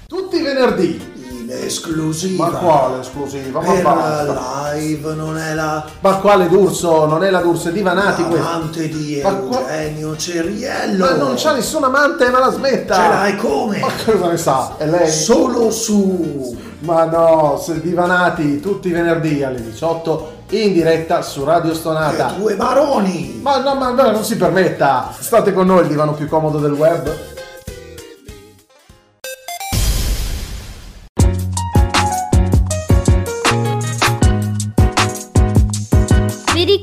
[0.06, 1.11] Tutti i venerdì.
[1.60, 2.48] Esclusiva.
[2.50, 3.60] Ma quale esclusiva?
[3.60, 3.82] Ma
[4.24, 7.06] la live non è la Ma quale D'Urso?
[7.06, 8.46] Non è la D'Urso, è divanati questo.
[8.46, 11.04] amante di Ma qua- Eugenio Ceriello.
[11.04, 12.94] Ma non c'ha nessun amante, ma la smetta!
[12.94, 13.78] Ce l'hai come?
[13.80, 14.74] Ma cosa ne sa?
[14.76, 15.10] È lei?
[15.10, 21.72] Solo su Ma no, se divanati tutti i venerdì alle 18 in diretta su Radio
[21.74, 22.34] Stonata.
[22.36, 23.38] due baroni.
[23.42, 25.10] Ma no, ma no, non si permetta!
[25.18, 27.10] State con noi, il divano più comodo del web.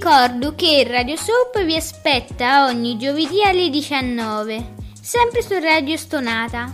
[0.10, 6.74] Ricordo che Radio Soap vi aspetta ogni giovedì alle 19, sempre su Radio Stonata.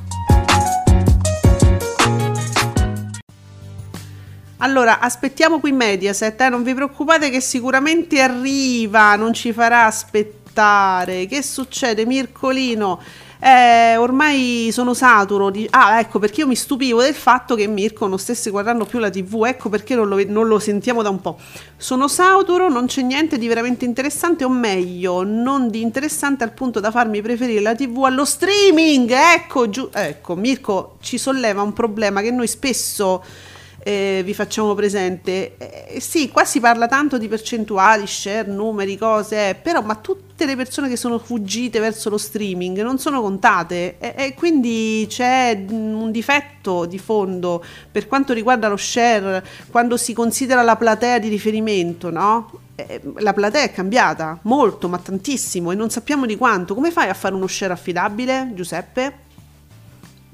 [4.60, 11.26] Allora, aspettiamo qui Mediaset, eh, non vi preoccupate che sicuramente arriva, non ci farà aspettare.
[11.26, 13.02] Che succede, Mircolino?
[13.40, 15.68] Eh, ormai sono saturo di...
[15.70, 19.10] Ah, ecco perché io mi stupivo del fatto che Mirko non stesse guardando più la
[19.10, 21.38] TV, ecco perché non lo, non lo sentiamo da un po'.
[21.78, 26.80] Sono saturo, non c'è niente di veramente interessante, o meglio, non di interessante al punto
[26.80, 29.12] da farmi preferire la TV allo streaming.
[29.12, 33.24] Ecco, giù, ecco, Mirko ci solleva un problema che noi spesso
[33.88, 35.58] eh, vi facciamo presente.
[35.58, 40.56] Eh, sì, qua si parla tanto di percentuali, share, numeri, cose, però ma tutte le
[40.56, 46.02] persone che sono fuggite verso lo streaming non sono contate e, e quindi c'è mm,
[46.02, 51.30] un difetto di fondo per quanto riguarda lo share quando si considera la platea di
[51.30, 52.62] riferimento, no?
[52.74, 56.74] Eh, La platea è cambiata molto, ma tantissimo e non sappiamo di quanto.
[56.74, 59.25] Come fai a fare uno share affidabile, Giuseppe?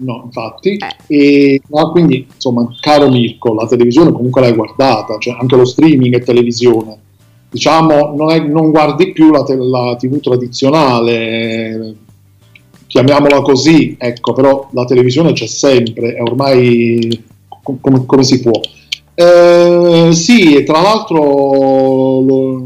[0.03, 0.77] No, infatti.
[0.77, 1.15] Eh.
[1.15, 6.15] E, no, quindi, insomma, caro Mirko, la televisione comunque l'hai guardata, cioè anche lo streaming
[6.15, 6.97] è televisione.
[7.51, 11.95] Diciamo, non, è- non guardi più la, te- la TV tradizionale,
[12.87, 17.23] chiamiamola così, ecco, però la televisione c'è sempre, è ormai
[17.61, 18.59] com- come, come si può.
[19.13, 22.63] Eh, sì, e tra l'altro, lo-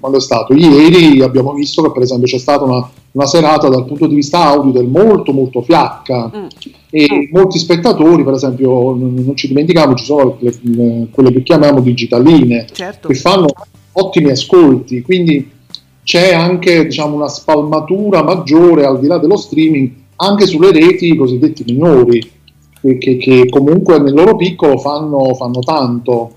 [0.00, 0.54] quando è stato?
[0.54, 4.44] Ieri abbiamo visto che per esempio c'è stata una, una serata dal punto di vista
[4.44, 6.46] audio del molto molto fiacca Mm.
[6.90, 11.80] E molti spettatori, per esempio, non, ci dimentichiamo, ci sono le- le- quelle che chiamiamo
[11.80, 13.08] digitaline, Certo.
[13.08, 13.46] che fanno
[13.92, 15.50] ottimi ascolti, quindi
[16.02, 21.64] c'è anche diciamo, una spalmatura maggiore al di là dello streaming anche sulle reti cosiddette
[21.66, 22.36] minori.
[22.80, 26.30] che, che- che comunque nel loro piccolo fanno, fanno tanto.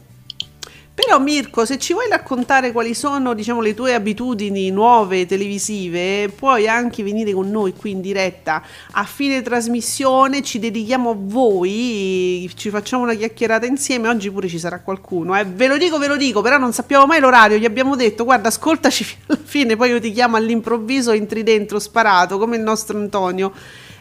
[1.04, 6.68] Però Mirko, se ci vuoi raccontare quali sono, diciamo, le tue abitudini nuove televisive, puoi
[6.68, 8.62] anche venire con noi qui in diretta
[8.92, 14.60] a fine trasmissione, ci dedichiamo a voi, ci facciamo una chiacchierata insieme, oggi pure ci
[14.60, 15.44] sarà qualcuno, eh.
[15.44, 18.50] Ve lo dico, ve lo dico, però non sappiamo mai l'orario, gli abbiamo detto, guarda,
[18.50, 23.52] ascoltaci alla fine, poi io ti chiamo all'improvviso, entri dentro, sparato, come il nostro Antonio.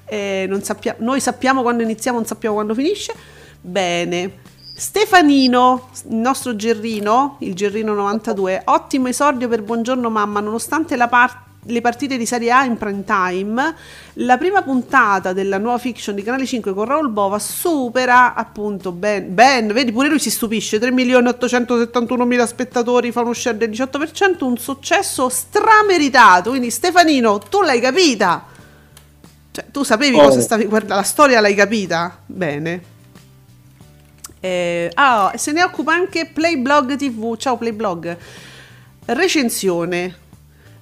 [0.04, 3.14] Eh, sappia- noi sappiamo quando iniziamo, non sappiamo quando finisce.
[3.58, 4.48] Bene.
[4.80, 11.82] Stefanino, il nostro Gerrino, il Gerrino 92, ottimo esordio per Buongiorno Mamma, nonostante par- le
[11.82, 13.74] partite di Serie A in prime time,
[14.14, 19.34] la prima puntata della nuova fiction di Canale 5 con Raul Bova supera appunto Ben,
[19.34, 25.28] ben vedi pure lui si stupisce, 3.871.000 spettatori, fa uno share del 18%, un successo
[25.28, 28.46] strameritato, quindi Stefanino, tu l'hai capita?
[29.50, 30.22] Cioè, tu sapevi Oh.
[30.24, 32.16] cosa stavi guardando, la storia l'hai capita?
[32.24, 32.89] Bene.
[34.40, 37.36] Eh, ah, se ne occupa anche Playblog TV.
[37.36, 38.16] Ciao Playblog.
[39.04, 40.16] Recensione.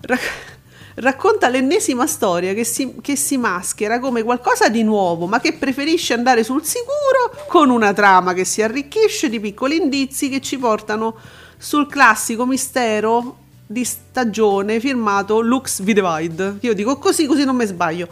[0.01, 0.57] Rac-
[0.95, 6.15] racconta l'ennesima storia che si, che si maschera come qualcosa di nuovo, ma che preferisce
[6.15, 11.17] andare sul sicuro con una trama che si arricchisce di piccoli indizi che ci portano
[11.57, 16.59] sul classico mistero di stagione firmato Lux Vidivide.
[16.61, 18.09] Io dico così, così non mi sbaglio.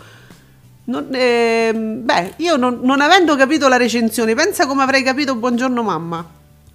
[0.88, 5.83] Non- ehm, beh, io non, non avendo capito la recensione, pensa come avrei capito Buongiorno
[5.83, 6.25] Mamma.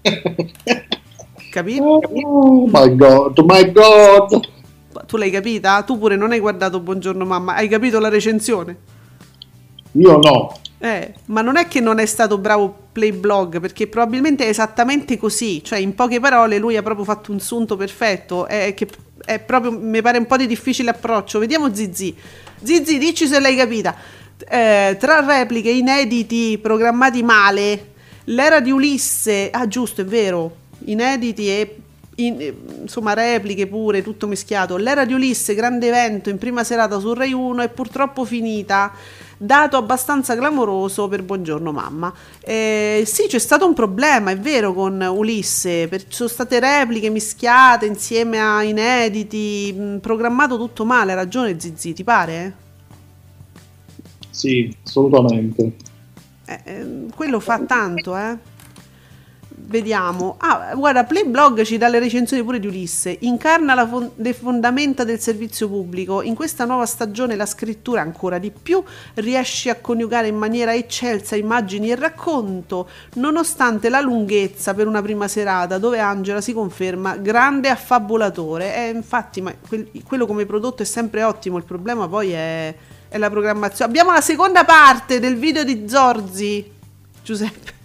[1.52, 1.84] Capito?
[1.84, 4.50] Oh my god, oh my god.
[5.06, 5.84] Tu l'hai capita?
[5.84, 8.78] Tu pure non hai guardato Buongiorno Mamma, hai capito la recensione?
[9.94, 10.58] Io no.
[10.78, 15.64] Eh, ma non è che non è stato bravo Playblog, perché probabilmente è esattamente così,
[15.64, 18.88] cioè in poche parole lui ha proprio fatto un sunto perfetto, è che
[19.34, 21.40] è proprio, mi pare un po' di difficile approccio.
[21.40, 22.16] Vediamo Zizi.
[22.62, 23.96] Zizi, dici se l'hai capita.
[24.48, 27.94] Eh, tra repliche inediti programmati male,
[28.26, 31.76] l'era di Ulisse, ah giusto, è vero, inediti e
[32.16, 34.78] in- insomma repliche pure, tutto mischiato.
[34.78, 38.92] L'era di Ulisse, grande evento in prima serata su Rai 1 è purtroppo finita.
[39.44, 42.14] Dato abbastanza clamoroso per Buongiorno Mamma.
[42.42, 45.88] Eh, sì, c'è stato un problema, è vero, con Ulisse.
[45.88, 51.14] per- ci sono state repliche mischiate insieme a inediti, mh, programmato tutto male.
[51.14, 52.56] Ha ragione Zizi, ti pare?
[54.30, 55.76] Sì, assolutamente.
[56.46, 58.38] Eh, ehm, quello fa tanto, eh.
[59.72, 60.36] Vediamo.
[60.40, 63.16] Ah, guarda, Playblog ci dà le recensioni pure di Ulisse.
[63.22, 66.22] Incarna la fon- le fondamenta del servizio pubblico.
[66.22, 71.38] In questa nuova stagione la scrittura ancora di più riesce a coniugare in maniera eccelsa
[71.38, 77.70] immagini e racconto, nonostante la lunghezza per una prima serata dove Angela si conferma grande
[77.70, 78.76] affabulatore.
[78.76, 82.76] E infatti, quel- quello come prodotto è sempre ottimo, il problema poi è,
[83.08, 83.90] è la programmazione.
[83.90, 86.70] Abbiamo la seconda parte del video di Zorzi.
[87.24, 87.81] Giuseppe.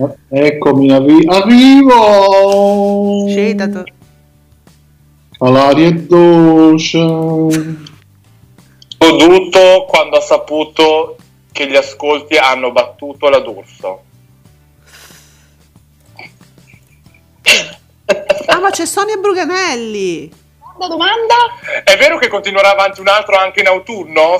[0.00, 3.26] Eh, Eccomi, arri- arrivo.
[3.28, 3.84] Scedato.
[5.40, 6.98] All'aria è dolce.
[8.98, 11.16] Goduto quando ha saputo
[11.52, 14.02] che gli ascolti hanno battuto la D'Urso.
[18.46, 20.30] Ah, ma c'è Sonia Bruganelli.
[20.60, 21.34] Seconda domanda?
[21.84, 24.38] È vero che continuerà avanti un altro anche in autunno?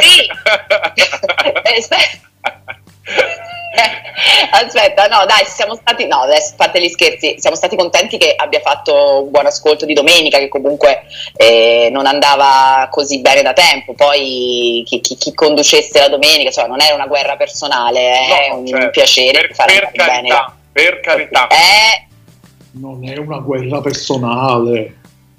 [0.00, 0.26] Sì.
[1.68, 2.20] Eh, aspe-
[4.50, 8.60] Aspetta, no, dai, siamo stati, no, adesso fate gli scherzi, siamo stati contenti che abbia
[8.60, 11.02] fatto un buon ascolto di domenica, che comunque
[11.36, 13.94] eh, non andava così bene da tempo.
[13.94, 18.58] Poi chi, chi- chi conducesse la domenica, cioè, non era una guerra personale, è No,
[18.58, 20.06] un cioè, piacere per, fare per bene.
[20.28, 21.46] carità, per carità.
[21.48, 22.06] Eh,
[22.72, 24.94] Non è una guerra personale.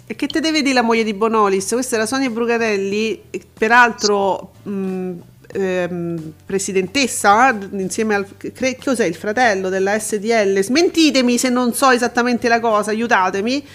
[0.07, 1.69] E che te deve dire la moglie di Bonolis?
[1.69, 5.11] Questa è la Sonia Bruganelli, eh, peraltro mh,
[5.51, 10.61] ehm, presidentessa eh, insieme al cre- cos'è il fratello della SDL.
[10.61, 13.65] Smentitemi se non so esattamente la cosa, aiutatemi.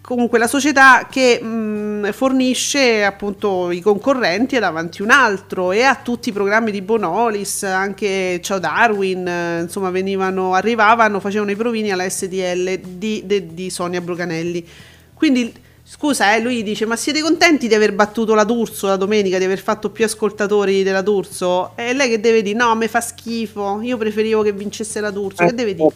[0.00, 5.96] Comunque la società che mh, fornisce appunto i concorrenti ad avanti un altro e a
[5.96, 11.90] tutti i programmi di Bonolis, anche Ciao Darwin, eh, insomma venivano, arrivavano, facevano i provini
[11.90, 14.66] alla SDL di, de- di Sonia Bruganelli.
[15.12, 15.52] Quindi
[15.88, 19.44] scusa, eh, lui dice: Ma siete contenti di aver battuto la D'Urso la domenica, di
[19.44, 21.72] aver fatto più ascoltatori della D'Urso?
[21.76, 22.56] E lei che deve dire?
[22.56, 23.80] No, mi fa schifo.
[23.82, 25.44] Io preferivo che vincesse la D'Urso.
[25.44, 25.88] Che deve dire?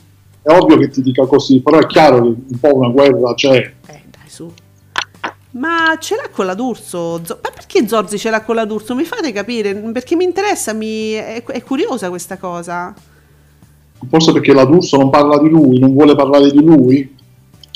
[0.42, 3.56] È ovvio che ti dica così, però è chiaro che un po' una guerra c'è.
[3.86, 4.50] Eh, dai, su.
[5.52, 7.20] Ma ce l'ha con la D'Urso?
[7.22, 8.94] Zo- ma perché Zorzi ce l'ha con la D'Urso?
[8.94, 9.74] Mi fate capire?
[9.74, 11.12] Perché mi interessa, mi...
[11.12, 12.94] È, è curiosa questa cosa.
[14.08, 17.16] Forse perché la D'Urso non parla di lui, non vuole parlare di lui.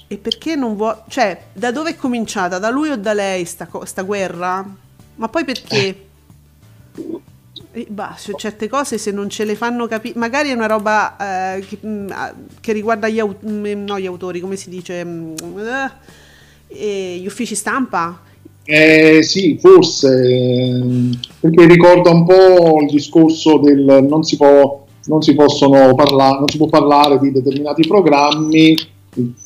[0.09, 1.03] E perché non vuole...
[1.09, 2.59] Cioè, da dove è cominciata?
[2.59, 4.65] Da lui o da lei sta, co- sta guerra?
[5.17, 6.05] Ma poi perché?
[7.73, 11.57] Eh, bah, su certe cose se non ce le fanno capire, magari è una roba
[11.57, 15.05] eh, che, mm, ah, che riguarda gli, au- mm, no, gli autori, come si dice,
[15.05, 15.35] mm,
[16.69, 18.21] eh, gli uffici stampa.
[18.65, 20.81] Eh, sì, forse,
[21.41, 26.49] perché ricorda un po' il discorso del non si può, non si possono parlare, non
[26.49, 28.75] si può parlare di determinati programmi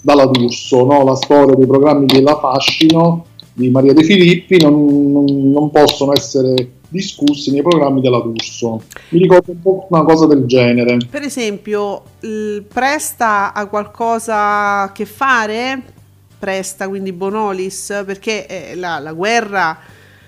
[0.01, 1.05] dalla D'Urso, no?
[1.05, 6.79] la storia dei programmi della Fascino di Maria De Filippi non, non- non possono essere
[6.89, 8.83] discussi nei programmi della D'Urso.
[9.11, 10.99] Mi ricordo un po' una cosa del genere.
[11.09, 12.03] Per esempio,
[12.73, 15.83] Presta ha qualcosa a che fare?
[16.39, 19.79] Presta, quindi Bonolis, perché eh, la, la guerra...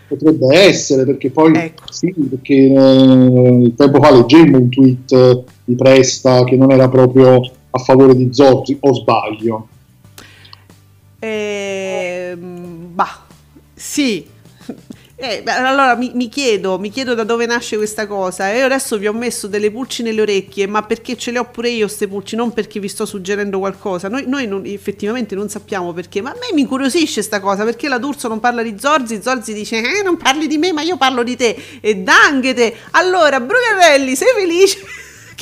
[0.07, 1.85] Potrebbe essere, perché poi Ecco.
[1.91, 7.41] sì, perché eh, tempo fa leggemmo un tweet di Presta che non era proprio
[7.73, 9.69] a favore di Zorzi, o sbaglio.
[11.19, 13.25] Ehm, bah,
[13.75, 14.29] sì.
[15.15, 18.53] Eh, allora mi, mi chiedo, mi chiedo da dove nasce questa cosa.
[18.53, 21.45] E io adesso vi ho messo delle pulci nelle orecchie, ma perché ce le ho
[21.45, 24.09] pure io queste pulci, non perché vi sto suggerendo qualcosa.
[24.09, 27.87] Noi, noi non- effettivamente non sappiamo perché, ma a me mi incuriosisce sta cosa, perché
[27.89, 30.97] la D'Urso non parla di Zorzi, Zorzi dice eh, non parli di me, ma io
[30.97, 31.57] parlo di te.
[31.81, 32.75] E danghete!
[32.93, 34.79] Allora, Brugarelli, sei felice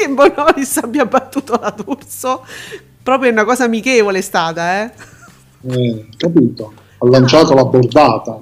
[0.00, 2.44] che Bonolis abbia battuto la D'Urso?
[3.02, 4.90] Proprio una cosa amichevole è stata, eh?
[5.68, 6.72] Eh, capito?
[6.98, 8.40] Ha lanciato la bordata.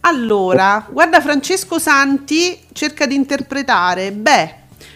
[0.00, 4.54] Allora, guarda Francesco Santi cerca di interpretare, beh,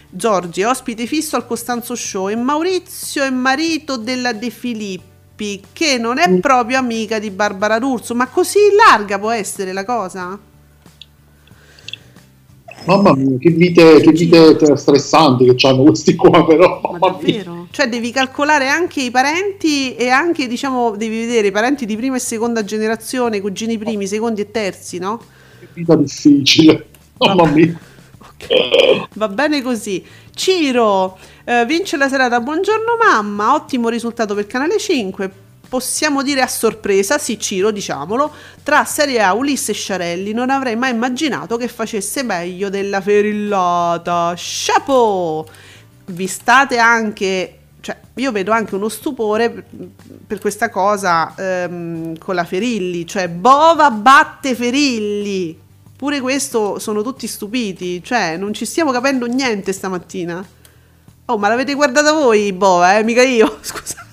[0.09, 6.17] Giorgi ospite fisso al Costanzo Show e Maurizio è marito della De Filippi, che non
[6.17, 10.39] è proprio amica di Barbara D'Urso, ma così larga può essere la cosa?
[12.85, 16.81] Mamma mia, che vite, che vite stressanti che hanno questi qua, però.
[16.81, 17.67] Ma davvero?
[17.71, 22.15] Cioè devi calcolare anche i parenti e anche, diciamo, devi vedere i parenti di prima
[22.15, 25.21] e seconda generazione, cugini primi, secondi e terzi, no?
[25.59, 26.87] Che vita difficile.
[27.17, 27.53] Mamma Vabbè.
[27.53, 27.79] mia.
[29.13, 30.03] Va bene così.
[30.33, 32.39] Ciro eh, vince la serata.
[32.39, 35.31] Buongiorno mamma, ottimo risultato per Canale 5.
[35.71, 38.29] Possiamo dire a sorpresa, sì Ciro, diciamolo,
[38.61, 44.33] tra Serie A Ulisse e Sciarelli non avrei mai immaginato che facesse meglio della Ferillata.
[44.35, 45.45] Chapeau!
[46.07, 49.63] Vi state anche, cioè io vedo anche uno stupore
[50.27, 55.57] per, questa cosa ehm, con la Ferilli, cioè Bova batte Ferilli.
[55.95, 60.45] Pure questo sono tutti stupiti, cioè non ci stiamo capendo niente stamattina.
[61.27, 63.05] Oh, ma l'avete guardata voi, Bova, eh?
[63.05, 64.09] Mica io, scusate.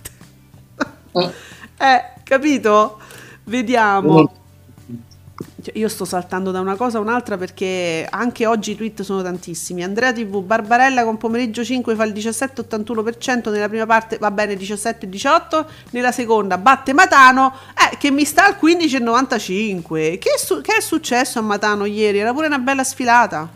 [1.14, 1.46] Eh,
[1.78, 2.98] Eh, capito?
[3.44, 4.32] Vediamo.
[5.62, 9.22] Cioè, io sto saltando da una cosa a un'altra perché anche oggi i tweet sono
[9.22, 9.84] tantissimi.
[9.84, 15.64] Andrea TV, Barbarella con pomeriggio 5 fa il 17,81% nella prima parte, va bene 17,18,
[15.90, 17.54] nella seconda batte Matano,
[17.92, 20.18] eh, che mi sta al 15,95.
[20.18, 22.18] Che, è su- che è successo a Matano ieri?
[22.18, 23.48] Era pure una bella sfilata.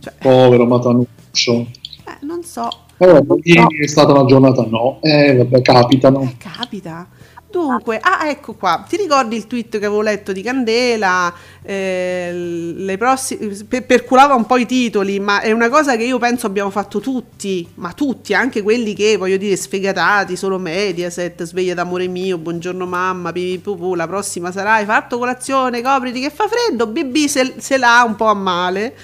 [0.00, 1.52] Cioè, Povero Matanuccio.
[1.52, 2.81] eh, non so.
[2.98, 4.98] Eh, vabbè, ieri è stata una giornata no.
[5.00, 6.32] Eh, vabbè, capitano.
[6.38, 7.08] Capita.
[7.52, 8.82] Dunque, ah, ecco qua.
[8.88, 11.30] Ti ricordi il tweet che avevo letto di Candela?
[11.62, 16.18] Eh, le prossime, per, perculava un po' i titoli, ma è una cosa che io
[16.18, 21.74] penso abbiamo fatto tutti, ma tutti, anche quelli che voglio dire sfegatati, solo Mediaset, sveglia
[21.74, 26.86] d'amore mio, buongiorno mamma, pipipupù, la prossima sarà hai fatto colazione, copriti che fa freddo,
[26.86, 28.94] BB se, se l'ha un po' a male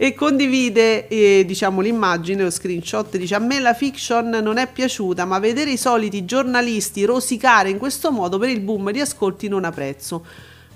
[0.00, 5.24] e condivide eh, diciamo l'immagine lo screenshot dice a me la fiction non è piaciuta
[5.24, 9.64] ma vedere i soliti giornalisti rosicare in questo modo per il boom di ascolti non
[9.64, 10.24] apprezzo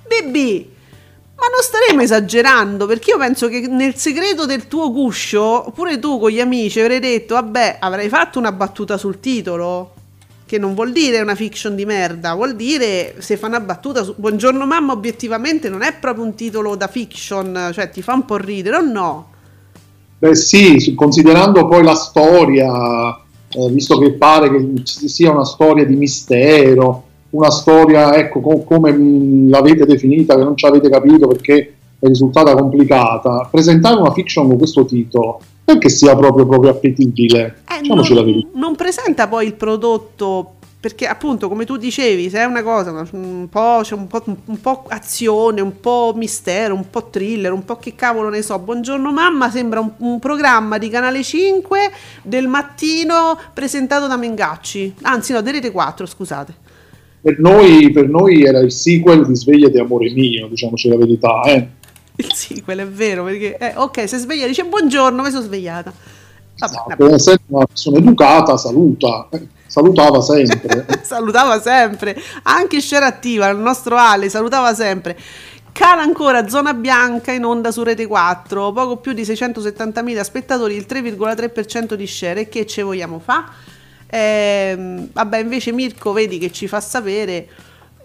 [0.09, 0.35] BB
[1.37, 6.19] ma non staremo esagerando perché io penso che nel segreto del tuo guscio pure tu
[6.19, 9.95] con gli amici avrei detto vabbè avrai fatto una battuta sul titolo
[10.53, 14.13] che non vuol dire una fiction di merda, vuol dire se fa una battuta su
[14.15, 18.37] Buongiorno mamma obiettivamente non è proprio un titolo da fiction, cioè ti fa un po'
[18.37, 19.27] ridere o no?
[20.19, 23.17] Beh sì, considerando poi la storia,
[23.49, 28.95] eh, visto che pare che sia una storia di mistero, una storia, ecco, co- come
[29.49, 34.59] l'avete definita, che non ci avete capito perché è risultata complicata, presentare una fiction con
[34.59, 39.55] questo titolo non è che sia proprio, proprio appetibile, Eh, non, non presenta poi il
[39.55, 44.21] prodotto perché appunto come tu dicevi se è una cosa un po', c'è un po',
[44.27, 48.59] un po' azione un po' mistero un po' thriller un po' che cavolo ne so
[48.59, 51.79] buongiorno mamma sembra un, un programma di canale 5
[52.25, 54.93] del mattino presentato da Mengacci.
[55.03, 56.55] Anzi no di Rete 4 scusate.
[57.21, 61.43] Per noi, per noi era il sequel di Sveglia di Amore Mio, diciamoci la verità,
[61.43, 61.69] eh.
[62.17, 65.93] il sequel è vero perché eh, ok se sveglia dice buongiorno mi sono svegliata
[66.57, 70.87] vabbè, Esatto, una persona educata, saluta, eh, salutava sempre.
[71.03, 75.17] salutava sempre anche Share Attiva il nostro Ale salutava sempre
[75.73, 80.85] Cala ancora Zona Bianca in onda su Rete 4, poco più di 670.000 spettatori, il
[80.87, 82.41] 3,3% di share.
[82.41, 83.49] E che ce vogliamo fa?
[84.07, 87.49] Ehm, vabbè, invece Mirko vedi che ci fa sapere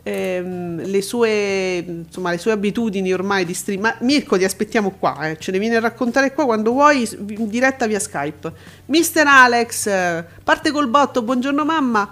[0.08, 3.82] ehm, le, sue, insomma, le sue abitudini ormai di stream.
[3.82, 5.38] Ma Mirko, ti aspettiamo qua, eh.
[5.38, 8.52] ce ne vieni a raccontare qua quando vuoi, in diretta via Skype.
[8.86, 12.10] Mister Alex, eh, parte col botto, buongiorno mamma.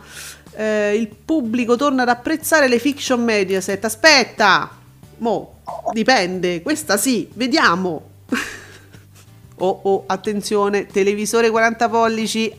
[0.57, 3.83] Eh, il pubblico torna ad apprezzare le fiction Mediaset.
[3.83, 4.69] Aspetta,
[5.17, 5.59] mo,
[5.93, 8.09] dipende, questa sì, vediamo.
[9.57, 12.53] oh, oh, attenzione, televisore 40 pollici,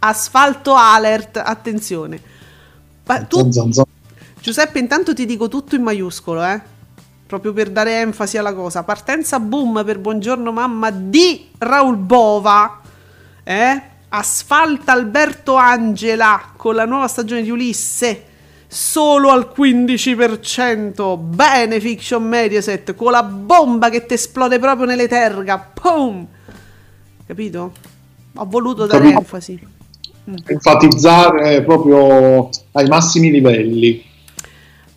[0.00, 2.20] asfalto alert, attenzione.
[3.06, 3.48] Ma tu.
[4.40, 6.60] Giuseppe, intanto ti dico tutto in maiuscolo, eh?
[7.26, 8.82] Proprio per dare enfasi alla cosa.
[8.82, 12.80] Partenza boom per Buongiorno Mamma di Raul Bova.
[13.44, 13.82] Eh?
[14.08, 18.24] Asfalta Alberto Angela con la nuova stagione di Ulisse.
[18.66, 21.18] Solo al 15%.
[21.18, 22.94] Bene, Fiction Mediaset.
[22.94, 25.58] Con la bomba che ti esplode proprio nelle terga.
[25.58, 26.26] Pum!
[27.26, 27.72] Capito?
[28.36, 29.60] Ho voluto dare enfasi.
[30.46, 34.08] enfatizzare proprio ai massimi livelli.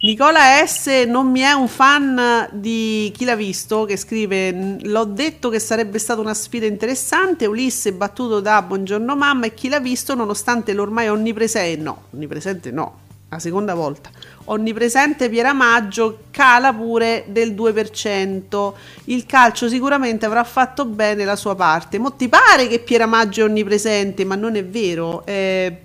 [0.03, 5.47] Nicola S non mi è un fan di chi l'ha visto che scrive l'ho detto
[5.47, 10.13] che sarebbe stata una sfida interessante Ulisse battuto da Buongiorno Mamma e chi l'ha visto
[10.13, 12.99] nonostante l'ormai onnipresente no, onnipresente no,
[13.29, 14.09] la seconda volta
[14.43, 18.73] onnipresente Pieramaggio cala pure del 2%
[19.05, 21.97] il calcio sicuramente avrà fatto bene la sua parte.
[21.97, 24.25] Mo ti pare che Pieramaggio è onnipresente?
[24.25, 25.77] Ma non è vero eh,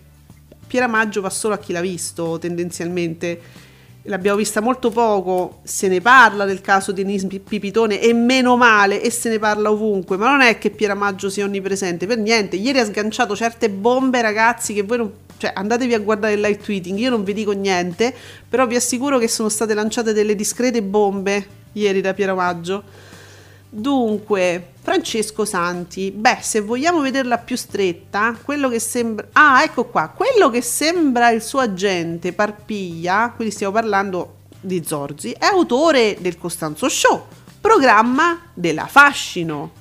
[0.66, 3.66] Pieramaggio va solo a chi l'ha visto tendenzialmente
[4.08, 9.00] l'abbiamo vista molto poco, se ne parla del caso di Denise Pipitone e meno male
[9.00, 12.56] e se ne parla ovunque, ma non è che Pieramaggio sia onnipresente per niente.
[12.56, 16.58] Ieri ha sganciato certe bombe, ragazzi, che voi non cioè andatevi a guardare il live
[16.58, 18.12] tweeting, io non vi dico niente,
[18.48, 22.82] però vi assicuro che sono state lanciate delle discrete bombe ieri da Pieramaggio.
[23.70, 29.28] Dunque, Francesco Santi, beh, se vogliamo vederla più stretta, quello che sembra...
[29.32, 35.32] Ah, ecco qua, quello che sembra il suo agente Parpiglia, quindi stiamo parlando di Zorzi,
[35.32, 37.26] è autore del Costanzo Show,
[37.60, 39.72] programma della Fascino.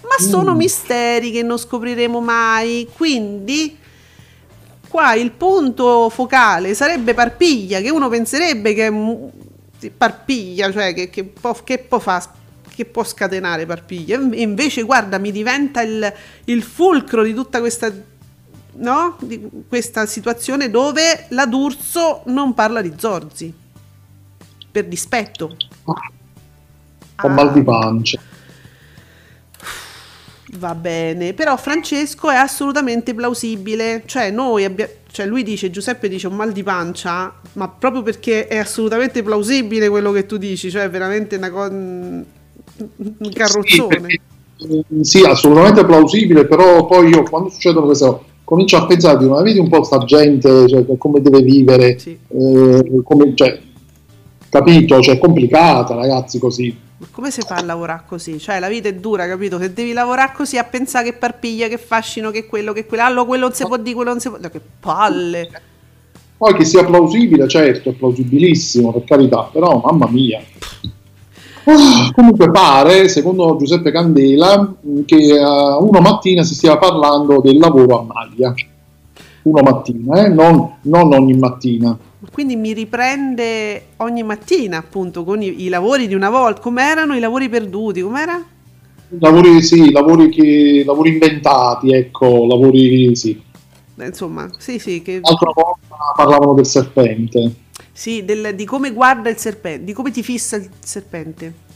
[0.00, 3.78] Ma sono misteri che non scopriremo mai, quindi
[4.88, 11.22] qua il punto focale sarebbe Parpiglia, che uno penserebbe che è Parpiglia, cioè che, che
[11.22, 12.40] può, che può fa-
[12.74, 14.18] che può scatenare Parpiglia.
[14.30, 16.12] E invece, guarda, mi diventa il,
[16.44, 17.92] il fulcro di tutta questa,
[18.74, 19.16] no?
[19.20, 23.52] di questa situazione dove la D'Urso non parla di Zorzi.
[24.70, 25.56] Per dispetto.
[25.84, 25.94] Ho
[27.26, 27.28] Ah.
[27.28, 28.20] mal di pancia.
[30.54, 36.26] Va bene, però Francesco è assolutamente plausibile, cioè noi abbiamo, cioè lui dice, Giuseppe dice
[36.26, 40.88] un mal di pancia, ma proprio perché è assolutamente plausibile quello che tu dici, cioè
[40.90, 41.74] veramente una cosa,
[42.78, 44.00] un Sì, carrozzone.
[44.00, 44.20] perché,
[44.58, 49.32] eh, sì, assolutamente plausibile, però poi io quando succedono queste cose comincio a pensare, dico,
[49.32, 52.16] ma vedi un po' sta gente, cioè, come deve vivere, Sì.
[52.28, 53.60] eh, come, cioè,
[54.48, 56.76] capito, cioè è complicata ragazzi così.
[56.98, 58.38] Ma come si fa a lavorare così?
[58.38, 59.58] Cioè la vita è dura, capito?
[59.58, 63.24] Se devi lavorare così a pensare che parpiglia, che fascino, che quello, che quello, allora
[63.24, 65.50] quello non si può dire, quello non si può dire, che palle.
[66.36, 70.42] Poi che sia plausibile, certo, è plausibilissimo, per carità, però mamma mia.
[71.64, 78.00] Ah, comunque pare, secondo Giuseppe Candela, che eh, una mattina si stia parlando del lavoro
[78.00, 78.54] a maglia.
[79.42, 81.96] Una mattina, eh, non, non ogni mattina.
[82.32, 86.60] Quindi mi riprende ogni mattina, appunto, con i, i lavori di una volta.
[86.60, 88.00] Com'erano i lavori perduti?
[88.00, 88.40] Com'era?
[89.18, 93.40] Lavori, sì, lavori, che, lavori inventati, ecco, lavori, sì.
[93.96, 97.54] Insomma, sì, sì, che, L'altra volta parlavano del serpente.
[97.92, 101.70] Sì del- di come guarda il serpente, di come ti fissa il serpente.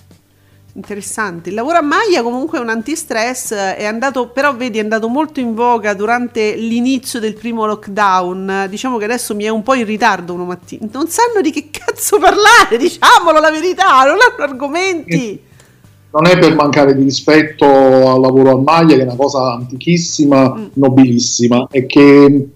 [0.76, 1.48] Interessante.
[1.48, 5.08] Il lavoro a maglia comunque è un antistress, eh, è andato, però vedi, è andato
[5.08, 8.66] molto in voga durante l'inizio del primo lockdown.
[8.68, 10.86] Diciamo che adesso mi è un po' in ritardo una mattina.
[10.92, 15.40] Non sanno di che cazzo parlare, diciamolo la verità, non hanno argomenti.
[16.10, 20.54] Non è per mancare di rispetto al lavoro a maglia, che è una cosa antichissima,
[20.56, 20.64] Mm.
[20.74, 22.48] nobilissima, e che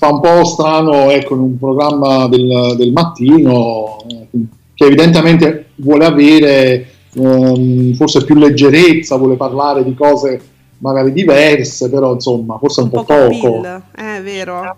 [0.00, 4.28] fa un po' strano ecco, in un programma del, del mattino, eh,
[4.72, 10.40] che evidentemente vuole avere ehm, forse più leggerezza, vuole parlare di cose
[10.78, 13.60] magari diverse, però insomma, forse un, Un po' po' poco.
[13.60, 14.62] Bill, eh, è vero.
[14.62, 14.74] Eh,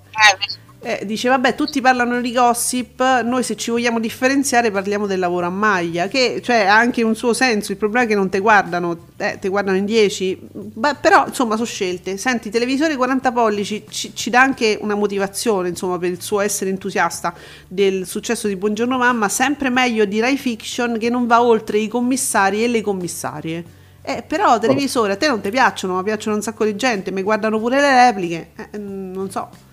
[1.05, 5.51] dice vabbè tutti parlano di gossip noi se ci vogliamo differenziare parliamo del lavoro a
[5.51, 9.09] maglia che cioè, ha anche un suo senso il problema è che non te guardano
[9.17, 12.17] eh, te guardano in 10 Beh, però insomma sono scelte.
[12.17, 16.71] Senti televisore 40 pollici ci, ci dà anche una motivazione insomma per il suo essere
[16.71, 17.35] entusiasta
[17.69, 21.89] del successo di Buongiorno Mamma sempre meglio di Rai Fiction che non va oltre i
[21.89, 23.65] commissari e le commissarie.
[24.03, 27.23] Eh, però televisore a te non ti piacciono ma piacciono un sacco di gente mi
[27.23, 28.51] guardano pure le repliche.
[28.57, 29.71] Eh, non so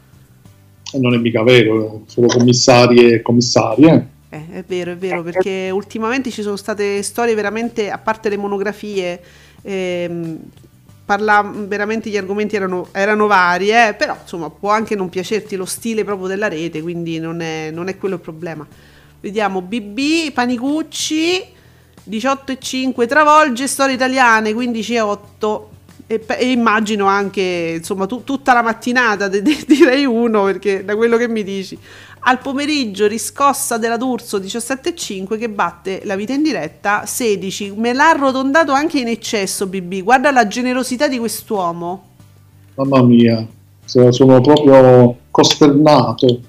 [0.97, 4.07] non è mica vero, solo commissari e commissarie.
[4.29, 8.37] Eh, è vero, è vero, perché ultimamente ci sono state storie veramente, a parte le
[8.37, 9.19] monografie,
[9.61, 10.39] ehm,
[11.05, 15.65] parla, veramente gli argomenti erano, erano vari, eh, però insomma può anche non piacerti lo
[15.65, 18.67] stile proprio della rete, quindi non è, non è quello il problema.
[19.19, 21.43] Vediamo, BB, Panicucci,
[22.03, 25.69] 18 e 5, travolge storie italiane, 15 e 8.
[26.11, 30.95] E, e immagino anche insomma tu- tutta la mattinata de- de- direi uno perché da
[30.95, 31.77] quello che mi dici.
[32.21, 38.09] Al pomeriggio riscossa della D'Urso 17,5 che batte la vita in diretta 16 me l'ha
[38.09, 42.05] arrotondato anche in eccesso BB guarda la generosità di quest'uomo.
[42.73, 43.45] Mamma mia,
[43.85, 46.39] sono proprio costernato.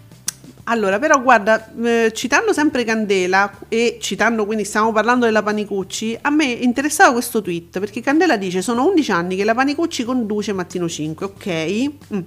[0.71, 6.31] Allora, però guarda, eh, citando sempre Candela e citando, quindi stiamo parlando della Panicucci, a
[6.31, 10.89] me interessava questo tweet perché Candela dice sono 11 anni che la Panicucci conduce Mattino
[10.89, 11.91] 5, ok?
[12.15, 12.21] Mm.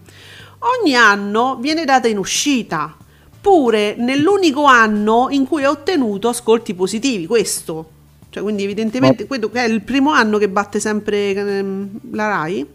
[0.82, 2.94] Ogni anno viene data in uscita,
[3.40, 7.92] pure nell'unico anno in cui ha ottenuto ascolti positivi, questo.
[8.30, 12.60] Cioè, quindi evidentemente che è il primo anno che batte sempre ehm, la RAI.
[12.60, 12.68] Eh,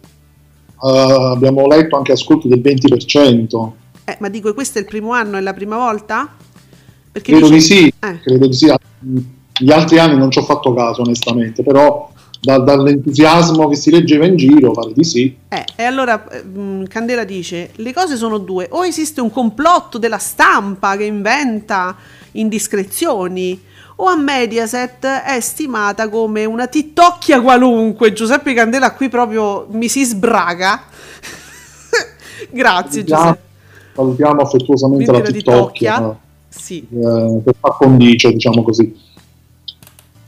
[0.81, 3.73] abbiamo letto anche ascolti del 20%.
[4.09, 6.27] Eh, ma dico, questo è il primo anno, è la prima volta?
[7.13, 8.21] Perché Credo dice- di sì, Eh.
[8.21, 8.73] credo di sì.
[9.61, 14.25] Gli altri anni non ci ho fatto caso onestamente, però da- dall'entusiasmo che si leggeva
[14.25, 15.37] in giro pare di sì.
[15.49, 18.69] Eh, e allora mh, Candela dice: Le cose sono due.
[18.71, 21.95] O esiste un complotto della stampa che inventa
[22.33, 23.61] indiscrezioni,
[23.97, 28.15] o a Mediaset è stimata come una tittocchia qualunque.
[28.15, 30.85] Giuseppe Candela qui proprio mi si sbraga.
[32.51, 33.47] Grazie Giuseppe.
[33.99, 36.17] Salutiamo affettuosamente la Titocchia.
[36.49, 36.87] Sì.
[36.89, 38.97] eh, per far condicio, diciamo così.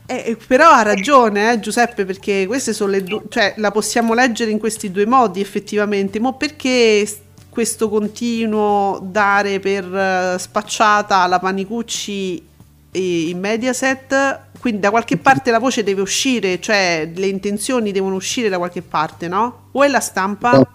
[0.05, 4.13] Eh, eh, però ha ragione eh, Giuseppe perché queste sono le due, cioè la possiamo
[4.13, 7.09] leggere in questi due modi effettivamente, ma perché
[7.47, 12.45] questo continuo dare per eh, spacciata la Panicucci
[12.91, 14.49] in Mediaset?
[14.59, 18.81] Quindi da qualche parte la voce deve uscire, cioè le intenzioni devono uscire da qualche
[18.81, 19.69] parte, no?
[19.71, 20.67] O è la stampa?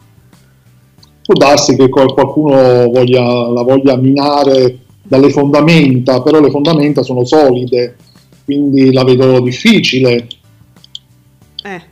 [1.26, 7.24] Può darsi che qual- qualcuno voglia- la voglia minare dalle fondamenta, però le fondamenta sono
[7.24, 7.96] solide,
[8.44, 10.28] quindi la vedo difficile.
[11.64, 11.82] Eh.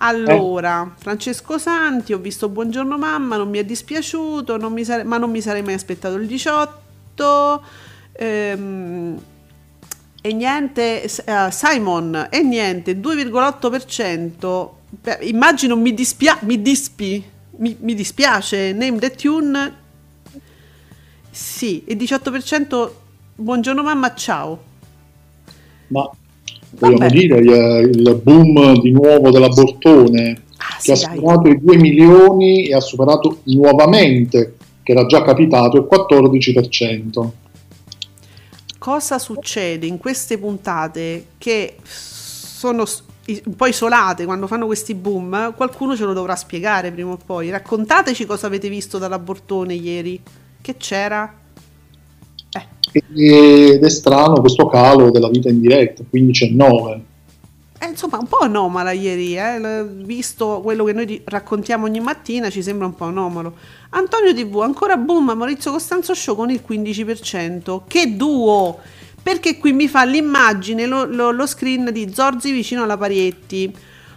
[0.00, 5.18] Allora, Francesco Santi, ho visto Buongiorno Mamma, non mi è dispiaciuto, non mi sare- ma
[5.18, 7.62] non mi sarei mai aspettato il 18.
[8.12, 9.18] Ehm,
[10.20, 11.08] e niente, eh,
[11.50, 14.74] Simon, e niente, 2,8%.
[14.88, 17.24] Beh, immagino mi, dispia- mi, dispi-
[17.58, 19.74] mi, mi dispiace, name the tune.
[21.30, 22.90] Sì, e 18%
[23.36, 24.64] Buongiorno Mamma, ciao.
[25.88, 26.08] Ma
[26.70, 27.08] vogliamo Vabbè.
[27.08, 31.18] dire il, il boom di nuovo della Bortone Ah, che sì, ha dai.
[31.18, 37.30] superato i 2 milioni e ha superato nuovamente, che era già capitato, il 14%.
[38.78, 42.84] cosa succede in queste puntate che sono
[43.44, 45.54] un po' isolate quando fanno questi boom?
[45.54, 47.50] Qualcuno ce lo dovrà spiegare prima o poi.
[47.50, 50.20] Raccontateci cosa avete visto dalla Bortone ieri.
[50.60, 51.34] Che c'era?
[52.90, 57.02] Ed è strano questo calo della vita in diretta, 15 e 9.
[57.80, 59.84] Eh, insomma, un po' anomala ieri, eh?
[59.84, 63.54] Visto quello che noi raccontiamo ogni mattina, ci sembra un po' anomalo.
[63.90, 67.82] Antonio TV, ancora boom, Maurizio Costanzo Show con il 15%.
[67.86, 68.78] Che duo!
[69.28, 73.70] Perché qui mi fa l'immagine, lo, lo- lo screen di Zorzi vicino alla Parietti.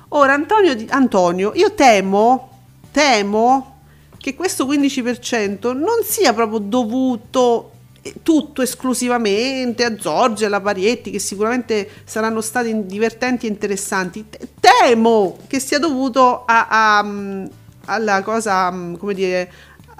[0.09, 2.59] Ora, Antonio, Antonio, io temo,
[2.93, 3.79] temo
[4.17, 11.11] che questo 15% non sia proprio dovuto eh, tutto esclusivamente a Giorgio e alla Parietti
[11.11, 17.45] che sicuramente saranno stati divertenti e interessanti Te- temo che sia dovuto a, a, mm,
[17.87, 19.51] alla cosa mm, come dire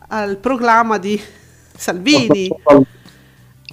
[0.07, 1.19] al proclama di
[1.75, 2.49] Salvini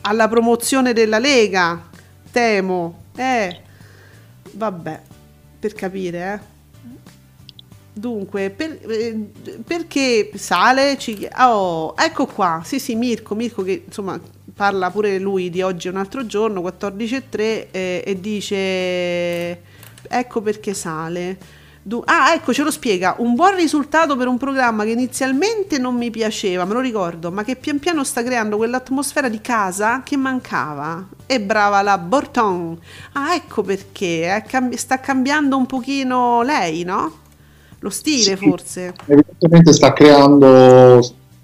[0.03, 1.89] alla promozione della Lega
[2.31, 3.61] temo eh
[4.53, 5.01] vabbè
[5.59, 6.57] per capire eh
[7.99, 9.19] Dunque, per- eh,
[9.67, 10.97] perché sale?
[10.99, 14.19] Ci, oh, ecco qua, sì sì, Mirko, Mirko che insomma
[14.55, 17.33] parla pure lui di oggi è un altro giorno, 14.3
[17.73, 18.57] eh, e dice
[20.09, 21.37] ecco perché sale.
[22.05, 23.15] Ah, ecco, ce lo spiega.
[23.19, 27.45] Un buon risultato per un programma che inizialmente non mi piaceva, me lo ricordo, ma
[27.45, 31.07] che pian piano sta creando quell'atmosfera di casa che mancava.
[31.27, 32.79] E brava la Borton.
[33.13, 34.35] Ah, ecco perché.
[34.35, 37.13] è cambi- sta cambiando un pochino lei, no?
[37.81, 38.49] Lo stile, Sì.
[38.49, 38.95] forse.
[39.07, 41.01] Evidentemente sta creando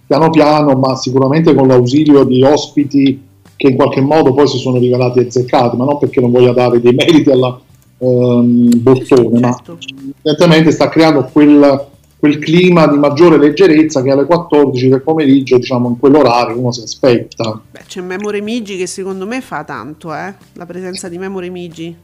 [0.06, 3.22] piano piano, ma sicuramente con l'ausilio di ospiti
[3.56, 6.80] che in qualche modo poi si sono rivelati azzeccati, ma non perché non voglia dare
[6.80, 7.58] dei meriti alla
[7.98, 9.78] ehm, Bottone, ma Certo.
[10.22, 11.86] evidentemente sta creando quel,
[12.18, 16.82] quel clima di maggiore leggerezza che alle 14 del pomeriggio, diciamo in quell'orario, uno si
[16.82, 17.60] aspetta.
[17.70, 20.34] Beh, c'è Memore Migi che secondo me fa tanto, eh?
[20.54, 21.94] La presenza di Memore Migi.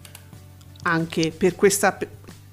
[0.82, 1.99] Anche per questa...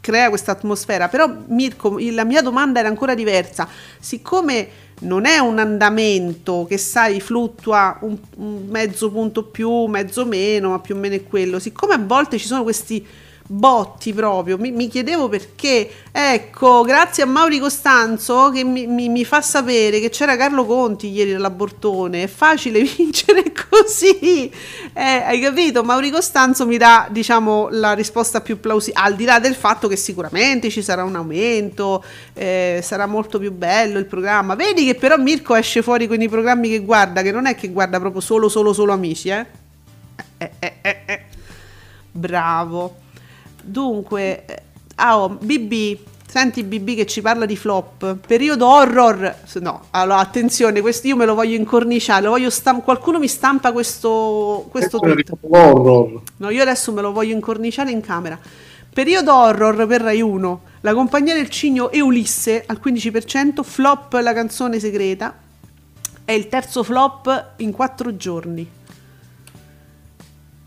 [0.02, 1.10] crea questa atmosfera.
[1.10, 3.68] Però Mirko, la mia domanda era ancora diversa.
[4.00, 4.68] Siccome
[5.02, 10.80] non è un andamento che sai fluttua un, un mezzo punto più, mezzo meno, ma
[10.80, 11.60] più o meno è quello.
[11.60, 13.06] Siccome a volte ci sono questi
[13.50, 15.90] botti proprio, mi, mi chiedevo perché.
[16.12, 21.10] Ecco, grazie a Mauri Costanzo che mi, mi- mi fa sapere che c'era Carlo Conti
[21.10, 22.24] ieri alla Bortone.
[22.24, 24.52] È facile vincere così.
[24.94, 25.84] Eh, hai capito?
[25.84, 29.96] Mauri Costanzo mi dà, diciamo, la risposta più plausibile, al di là del fatto che
[29.96, 34.56] sicuramente ci sarà un aumento, eh, sarà molto più bello il programma.
[34.56, 37.70] Vedi che però Mirko esce fuori con i programmi che guarda, che non è che
[37.70, 39.46] guarda proprio solo, solo, solo amici, eh?
[40.38, 41.22] Eh, eh, eh, eh.
[42.12, 43.06] Bravo.
[43.68, 44.62] Dunque, eh,
[44.96, 48.16] ah, oh, BB, senti BB che ci parla di flop.
[48.26, 49.36] Periodo horror.
[49.60, 53.74] No, allora attenzione, questo io me lo voglio incorniciare, lo voglio stam- qualcuno mi stampa
[53.74, 55.32] questo, questo tweet.
[55.42, 56.22] horror.
[56.38, 58.40] No, io adesso me lo voglio incorniciare in camera.
[58.94, 60.62] Periodo horror per Rai 1.
[60.82, 65.38] La compagnia del cigno e Ulisse al 15%, flop la canzone segreta.
[66.24, 68.68] È il terzo flop in quattro giorni.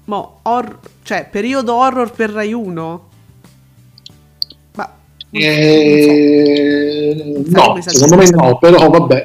[0.04, 0.78] Mo, hor-
[1.10, 3.08] cioè, periodo horror per Rai 1?
[4.76, 4.92] Ma
[5.32, 7.50] Eh, so.
[7.50, 9.24] No, secondo me no, però vabbè.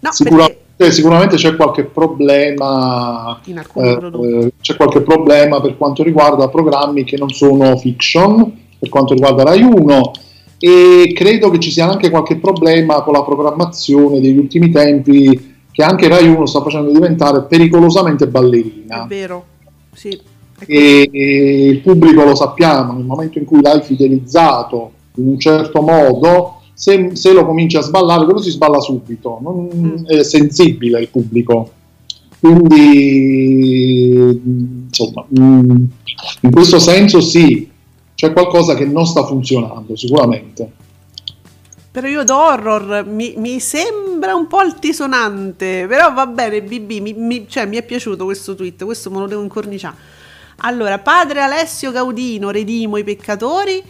[0.00, 5.76] No, Sicuramente, perché sicuramente c'è qualche problema in alcuni eh, eh, c'è qualche problema per
[5.76, 10.12] quanto riguarda programmi che non sono fiction, per quanto riguarda Rai 1
[10.58, 15.82] e credo che ci sia anche qualche problema con la programmazione degli ultimi tempi che
[15.82, 19.06] anche Rai 1 sta facendo diventare pericolosamente È ballerina.
[19.08, 19.44] vero.
[19.92, 20.10] Sì.
[20.10, 25.38] è E, e il pubblico lo sappiamo, nel momento in cui l'hai fidelizzato in un
[25.40, 30.04] certo modo, se, se lo cominci a sballare, quello si sballa subito, non Mm.
[30.06, 31.70] è sensibile il pubblico.
[32.38, 34.40] Quindi,
[34.88, 35.84] insomma, mm,
[36.42, 37.68] in questo senso sì,
[38.14, 40.70] c'è qualcosa che non sta funzionando, sicuramente.
[41.94, 47.66] Periodo horror mi, mi sembra un po' altisonante, però va bene, BB, mi, mi- cioè,
[47.66, 49.94] mi è piaciuto questo tweet, questo me lo devo incorniciare.
[50.62, 53.80] Allora, padre Alessio Gaudino, redimo i peccatori,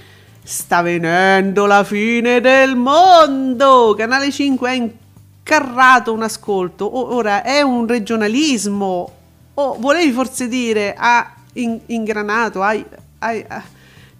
[0.42, 7.86] sta venendo la fine del mondo, Canale 5 ha incarrato un ascolto, ora è un
[7.86, 9.12] regionalismo,
[9.54, 12.84] o volevi forse dire ha in- ingranato, hai,
[13.20, 13.62] hai- ah.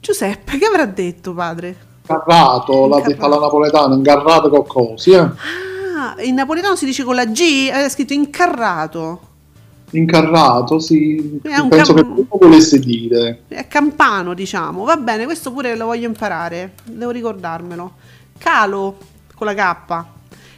[0.00, 1.83] Giuseppe, che avrà detto padre?
[2.06, 5.20] Ingarrato, l'ha detta la napoletana, ingarrato con cose, eh?
[5.96, 9.20] Ah, in napoletano si dice con la G, è scritto incarrato.
[9.92, 13.44] incarrato, sì, penso cam- che volesse dire.
[13.48, 14.84] È campano, diciamo.
[14.84, 16.74] Va bene, questo pure lo voglio imparare.
[16.84, 17.92] Devo ricordarmelo.
[18.36, 18.98] Calo
[19.34, 20.04] con la K.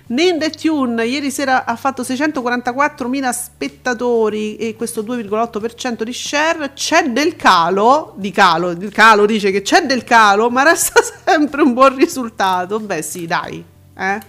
[0.08, 6.72] Nende Tune ieri sera ha fatto 644.000 spettatori e questo 2,8% di share.
[6.74, 11.62] C'è del calo, di calo, il calo dice che c'è del calo, ma resta sempre
[11.62, 12.78] un buon risultato.
[12.78, 13.64] Beh, sì, dai,
[13.96, 14.20] eh?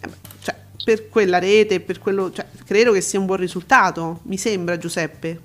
[0.00, 0.10] Eh,
[0.40, 4.76] Cioè, per quella rete, per quello, cioè, credo che sia un buon risultato, mi sembra
[4.78, 5.40] Giuseppe.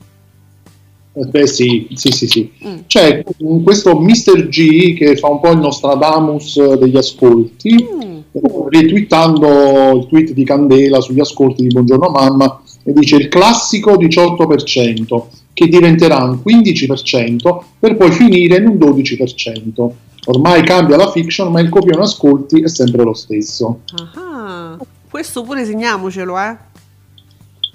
[1.14, 2.54] Eh, Beh sì, sì, sì, sì.
[2.66, 2.80] Mm.
[2.88, 3.24] C'è
[3.64, 4.48] questo Mr.
[4.48, 8.21] G che fa un po' il Nostradamus degli ascolti, Mm.
[8.32, 15.24] Retweetando il tweet di Candela sugli ascolti di Buongiorno Mamma e dice il classico 18%
[15.54, 19.90] che diventerà un 15% per poi finire in un 12%.
[20.26, 23.82] Ormai cambia la fiction ma il copione ascolti è sempre lo stesso.
[24.16, 24.78] Ah,
[25.10, 26.70] questo pure segniamocelo, eh.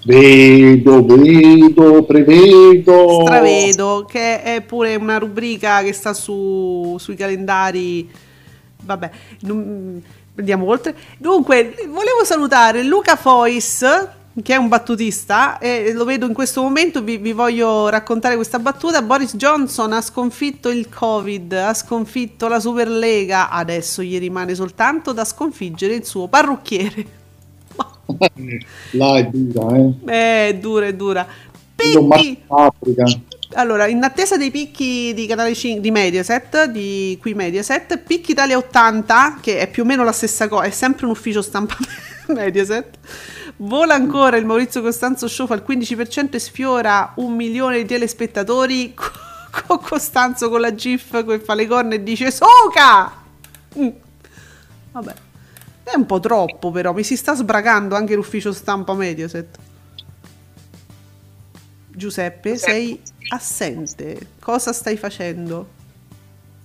[0.05, 3.23] Vedo, vedo, prevedo.
[3.25, 8.09] Stravedo, che è pure una rubrica che sta su, sui calendari.
[8.83, 9.09] Vabbè,
[9.41, 10.01] non-
[10.37, 10.95] andiamo oltre.
[11.17, 14.07] Dunque, volevo salutare Luca Fois,
[14.41, 17.01] che è un battutista, e lo vedo in questo momento.
[17.01, 19.01] Vi, vi voglio raccontare questa battuta.
[19.01, 23.49] Boris Johnson ha sconfitto il Covid, ha sconfitto la Superlega.
[23.49, 27.05] Adesso gli rimane soltanto da sconfiggere il suo parrucchiere.
[28.91, 29.93] Là è dura, eh.
[30.05, 31.27] Eh, è dura, è dura.
[31.75, 32.41] Peggy.
[33.57, 38.55] Allora, in attesa dei picchi di canale 5 di Mediaset, di qui Mediaset, Picchi Italia
[38.55, 41.75] 80, che è più o meno la stessa cosa, è sempre un ufficio stampa
[42.27, 42.99] Mediaset.
[43.57, 48.93] Vola ancora il Maurizio Costanzo Show fa il 15% e sfiora un milione di telespettatori
[49.65, 53.11] con Costanzo con la GIF che fa le corna e dice Soca!
[53.75, 53.87] Mm.
[54.91, 55.13] Vabbè.
[55.81, 59.57] È un po' troppo però, mi si sta sbragando anche l'ufficio stampa Mediaset.
[61.97, 62.57] Giuseppe, Giuseppe.
[62.57, 64.17] sei assente.
[64.39, 65.67] Cosa stai facendo?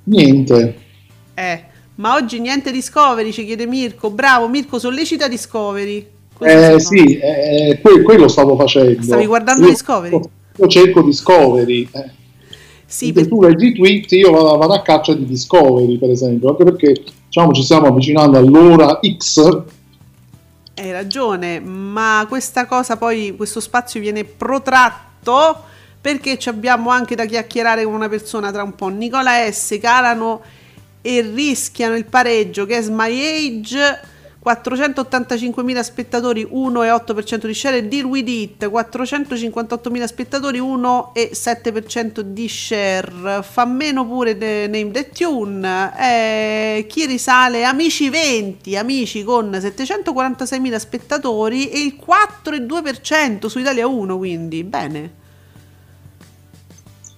[0.05, 0.77] Niente.
[1.35, 1.65] Eh,
[1.97, 4.11] ma oggi niente Discovery, ci chiede Mirko.
[4.11, 6.07] Bravo, Mirko, sollecita Discovery.
[6.41, 9.03] Eh, sì, eh, que- quello stavo facendo.
[9.03, 10.21] Stavi guardando Io- Discovery?
[10.57, 11.89] Io cerco Discovery.
[11.93, 12.11] Eh.
[12.85, 16.11] Sì, Se per- tu leggi i tweet, io vado, vado a caccia di Discovery, per
[16.11, 16.95] esempio, anche perché
[17.27, 19.63] diciamo, ci stiamo avvicinando all'ora X.
[20.75, 25.71] hai ragione, ma questa cosa poi, questo spazio viene protratto
[26.03, 28.89] perché abbiamo anche da chiacchierare con una persona tra un po'.
[28.89, 29.79] Nicola S.
[29.81, 30.43] calano
[31.01, 32.67] e rischiano il pareggio.
[32.67, 34.11] Che è My Age.
[34.45, 38.65] 485.000 spettatori 1,8% di share e Deal With It.
[38.69, 43.45] 458.000 spettatori 1,7% di share.
[43.49, 45.93] Fa meno pure de- Name the Tune.
[45.97, 47.63] Eh, chi risale?
[47.63, 54.65] Amici 20 Amici con 746.000 spettatori e il 4,2% su Italia 1 quindi.
[54.65, 55.21] Bene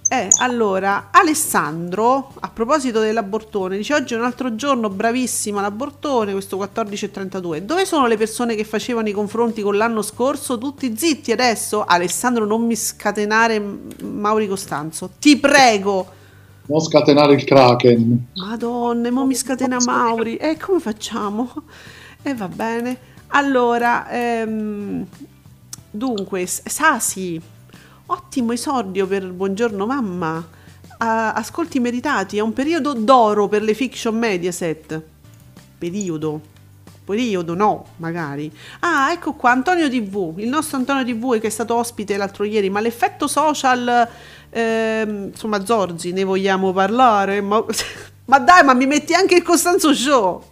[0.07, 6.57] eh, allora, Alessandro, a proposito dell'abortone, dice oggi è un altro giorno, bravissima l'abortone, questo
[6.57, 7.59] 14.32.
[7.59, 10.59] Dove sono le persone che facevano i confronti con l'anno scorso?
[10.59, 11.83] Tutti zitti adesso?
[11.83, 13.59] Alessandro, non mi scatenare
[14.03, 16.07] Mauri Costanzo, ti prego.
[16.67, 18.27] Non scatenare il Kraken.
[18.35, 20.35] Madonna, mo mi scatena Mauri.
[20.37, 21.51] E come facciamo?
[22.21, 22.97] E va bene.
[23.29, 25.05] Allora, ehm,
[25.91, 27.39] dunque, Sasi,
[28.07, 30.47] ottimo esordio per Buongiorno Mamma.
[30.97, 35.01] Ascolti meritati, è un periodo d'oro per le fiction Mediaset.
[35.77, 36.53] Periodo.
[37.03, 38.51] Periodo, no, magari.
[38.79, 42.69] Ah, ecco qua, Antonio TV, il nostro Antonio TV che è stato ospite l'altro ieri,
[42.69, 44.07] ma l'effetto social,
[44.49, 47.41] ehm, insomma, Zorzi, ne vogliamo parlare?
[47.41, 47.63] Ma,
[48.25, 50.43] ma dai, ma mi metti anche il Costanzo Show!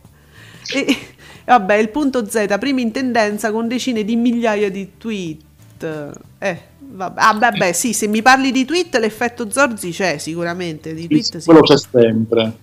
[0.73, 0.97] E,
[1.45, 6.21] vabbè, il punto Z, prima in tendenza con decine di migliaia di tweet.
[6.37, 10.93] Eh, vabbè, ah, beh, beh, sì, se mi parli di tweet, l'effetto Zorzi c'è sicuramente.
[10.93, 11.45] Di tweet, sì.
[11.45, 12.53] Quello c'è sempre.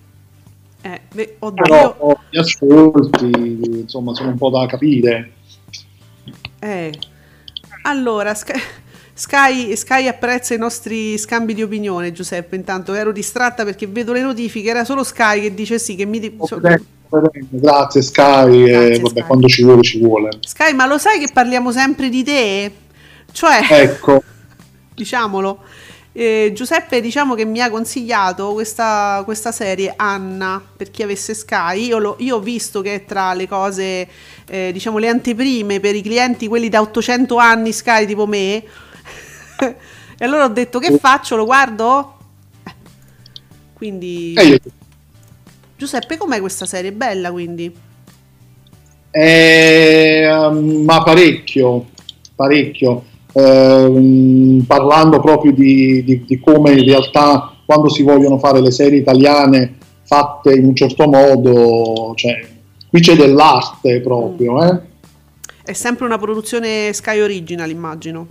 [0.82, 5.32] Eh, beh, oddio, Però oh, gli ascolti, insomma, sono un po' da capire.
[6.58, 6.92] Eh.
[7.82, 8.60] Allora, Sky,
[9.12, 12.56] Sky, Sky apprezza i nostri scambi di opinione, Giuseppe.
[12.56, 16.18] Intanto ero distratta perché vedo le notifiche, era solo Sky che dice sì, che mi...
[16.18, 16.84] di- vedendo.
[17.50, 19.26] Grazie Sky, Grazie, vabbè, Sky.
[19.26, 20.30] quando ci vuole ci vuole.
[20.40, 22.72] Sky, ma lo sai che parliamo sempre di te?
[23.32, 24.22] Cioè, Ecco,
[24.94, 25.62] diciamolo.
[26.12, 31.86] eh, Giuseppe diciamo che mi ha consigliato questa, questa serie Anna per chi avesse Sky
[31.86, 34.08] io, l'ho- io ho visto che è tra le cose
[34.46, 38.56] eh, diciamo le anteprime per i clienti quelli da 800 anni Sky tipo me
[40.18, 42.16] e allora ho detto che faccio lo guardo
[42.64, 42.74] Eh.
[43.72, 44.58] quindi e io
[45.76, 46.92] Giuseppe com'è questa serie?
[46.92, 47.74] bella quindi
[49.12, 50.28] Eh,
[50.84, 51.86] ma parecchio,
[52.34, 53.04] parecchio.
[53.32, 58.98] Ehm, parlando proprio di, di- di come in realtà quando si vogliono fare le serie
[58.98, 62.44] italiane fatte in un certo modo, cioè,
[62.88, 64.80] qui c'è dell'arte proprio, eh?
[65.62, 68.26] è sempre una produzione Sky Original immagino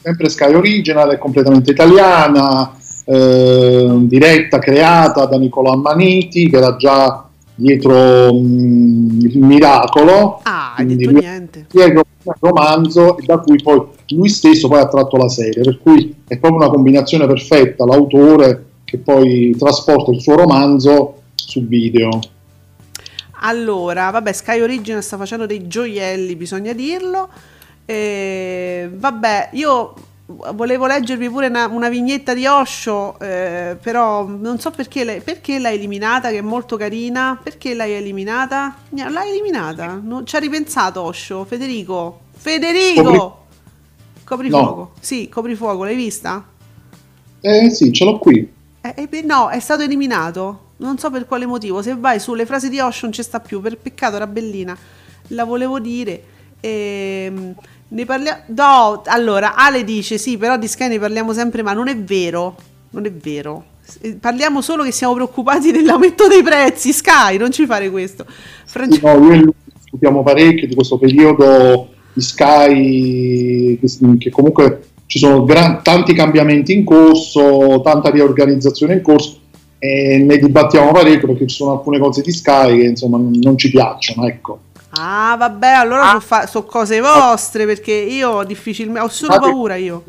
[0.00, 2.72] sempre Sky Original, è completamente italiana,
[3.04, 10.40] ehm, diretta, creata da Nicolò Ammaniti, che era già dietro mm, il miracolo.
[10.42, 11.66] ah hai detto niente
[12.24, 13.82] un romanzo da cui poi
[14.14, 18.66] lui stesso poi ha tratto la serie, per cui è proprio una combinazione perfetta, l'autore
[18.84, 22.20] che poi trasporta il suo romanzo su video.
[23.44, 27.28] Allora, vabbè, Sky Original sta facendo dei gioielli, bisogna dirlo.
[27.84, 29.94] E, vabbè, io
[30.54, 35.58] volevo leggervi pure una, una vignetta di Osho, eh, però non so perché, lei, perché
[35.58, 37.38] l'hai eliminata, che è molto carina.
[37.42, 38.76] Perché l'hai eliminata?
[38.90, 40.00] L'hai eliminata?
[40.00, 42.20] Non, ci ha ripensato Osho, Federico.
[42.36, 43.41] Federico!
[44.32, 44.92] Coprifuoco.
[44.98, 46.42] Sì, coprifuoco, l'hai vista?
[47.42, 48.50] Eh sì, ce l'ho qui.
[48.80, 50.70] Eh, eh, no, è stato eliminato.
[50.78, 51.82] Non so per quale motivo.
[51.82, 53.60] Se vai sulle frasi di Osho non ci sta più.
[53.60, 54.74] Per peccato era bellina.
[55.28, 56.22] La volevo dire.
[56.60, 57.54] Ehm,
[57.88, 58.40] ne parliamo.
[58.46, 62.56] No, allora Ale dice sì, però di Sky ne parliamo sempre, ma non è vero.
[62.90, 63.64] Non è vero.
[64.00, 66.92] Eh, Parliamo solo che siamo preoccupati dell'aumento dei prezzi.
[66.92, 68.24] Sky, non ci fare questo.
[68.64, 75.18] France- Sì, no, lui discutiamo parecchio di questo periodo di Sky che, che comunque ci
[75.18, 79.38] sono gran- tanti cambiamenti in corso, tanta riorganizzazione in corso
[79.78, 83.58] e ne dibattiamo parecchio perché ci sono alcune cose di Sky che insomma non, non
[83.58, 84.60] ci piacciono, ecco.
[84.90, 90.04] Ah, vabbè, allora sono fa- so cose vostre perché io difficilmente ho solo paura io.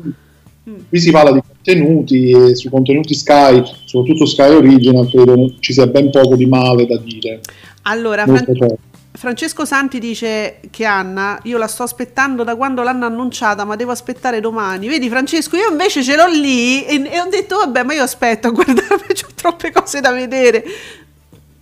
[0.88, 5.86] Qui si parla di contenuti e sui contenuti Sky, soprattutto Sky Original, credo ci sia
[5.86, 7.40] ben poco di male da dire.
[7.82, 8.76] Allora, Molto Fran-.
[9.16, 13.92] Francesco Santi dice che Anna, io la sto aspettando da quando l'hanno annunciata, ma devo
[13.92, 14.88] aspettare domani.
[14.88, 18.48] Vedi Francesco, io invece ce l'ho lì e, e ho detto vabbè, ma io aspetto
[18.48, 20.64] a guardarmi, ho troppe cose da vedere.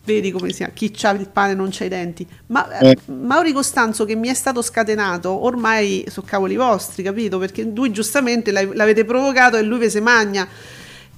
[0.04, 2.26] Vedi come sia, chi c'ha il pane non c'ha i denti.
[2.46, 2.96] Ma eh.
[3.04, 7.38] Mauri Costanzo che mi è stato scatenato, ormai sono cavoli vostri, capito?
[7.38, 10.48] Perché lui giustamente l'avete provocato e lui ve se magna.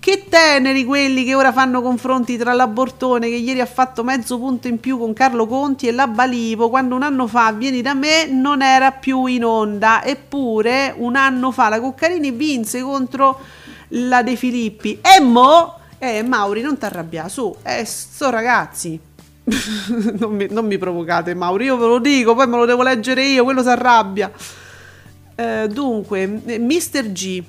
[0.04, 4.68] Che teneri quelli che ora fanno confronti tra l'Abortone che ieri ha fatto mezzo punto
[4.68, 8.26] in più con Carlo Conti e la Balivo quando un anno fa vieni da me
[8.26, 10.04] non era più in onda.
[10.04, 13.40] Eppure un anno fa la Cuccarini vinse contro
[13.88, 15.00] la De Filippi.
[15.00, 17.56] E mo eh Mauri non ti arrabbiare su.
[17.62, 19.00] Eh sto ragazzi.
[20.18, 23.24] Non, mi, non mi provocate Mauri io ve lo dico poi me lo devo leggere
[23.24, 24.30] io quello si arrabbia
[25.34, 27.12] Eh, dunque eh, Mr.
[27.12, 27.42] G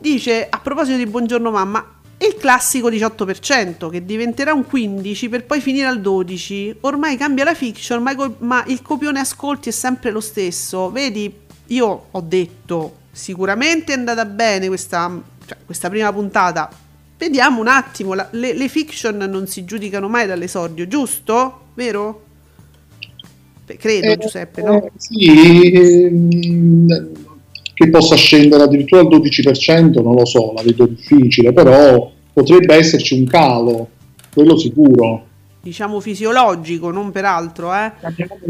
[0.00, 1.84] Dice a proposito di Buongiorno Mamma,
[2.18, 6.76] il classico 18% che diventerà un 15% per poi finire al 12%.
[6.82, 10.90] Ormai cambia la fiction, ma, ma il copione ascolti è sempre lo stesso.
[10.90, 11.32] Vedi,
[11.66, 16.70] io ho detto sicuramente è andata bene questa, cioè, questa prima puntata.
[17.18, 21.70] Vediamo un attimo, la- le, le fiction non si giudicano mai dall'esordio, giusto?
[21.74, 22.22] Vero?
[23.76, 24.84] Credo, Eh, Giuseppe, no?
[24.84, 26.86] eh, sì, ehm,
[27.78, 33.14] che possa scendere addirittura al 12%, non lo so, la vedo difficile, però potrebbe esserci
[33.14, 33.88] un calo,
[34.34, 35.26] quello sicuro.
[35.60, 37.92] Diciamo fisiologico, non per altro, eh?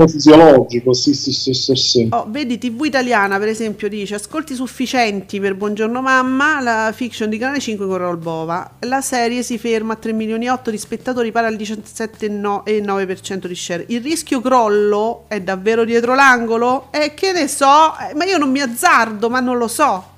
[0.07, 2.09] Fisiologico, sì, sì, sì, sì, sì.
[2.11, 7.39] Oh, vedi, TV italiana per esempio dice ascolti sufficienti per Buongiorno Mamma, la fiction di
[7.39, 8.73] Canale 5 con Rolbova.
[8.81, 13.55] La serie si ferma a 3 milioni e 8 di spettatori, pari al 17,9% di
[13.55, 13.85] share.
[13.89, 16.89] Il rischio crollo è davvero dietro l'angolo?
[16.93, 20.17] E che ne so, Eh, ma io non mi azzardo, ma non lo so.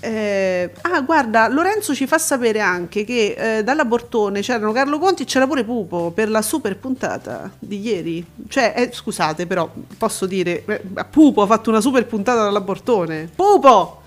[0.00, 5.22] Eh, ah, guarda, Lorenzo ci fa sapere anche che eh, dalla Bortone c'erano Carlo Conti
[5.22, 8.24] e c'era pure Pupo per la super puntata di ieri.
[8.46, 10.80] Cioè, eh, scusate, però posso dire, eh,
[11.10, 13.28] Pupo ha fatto una super puntata dalla Bortone.
[13.34, 14.02] Pupo!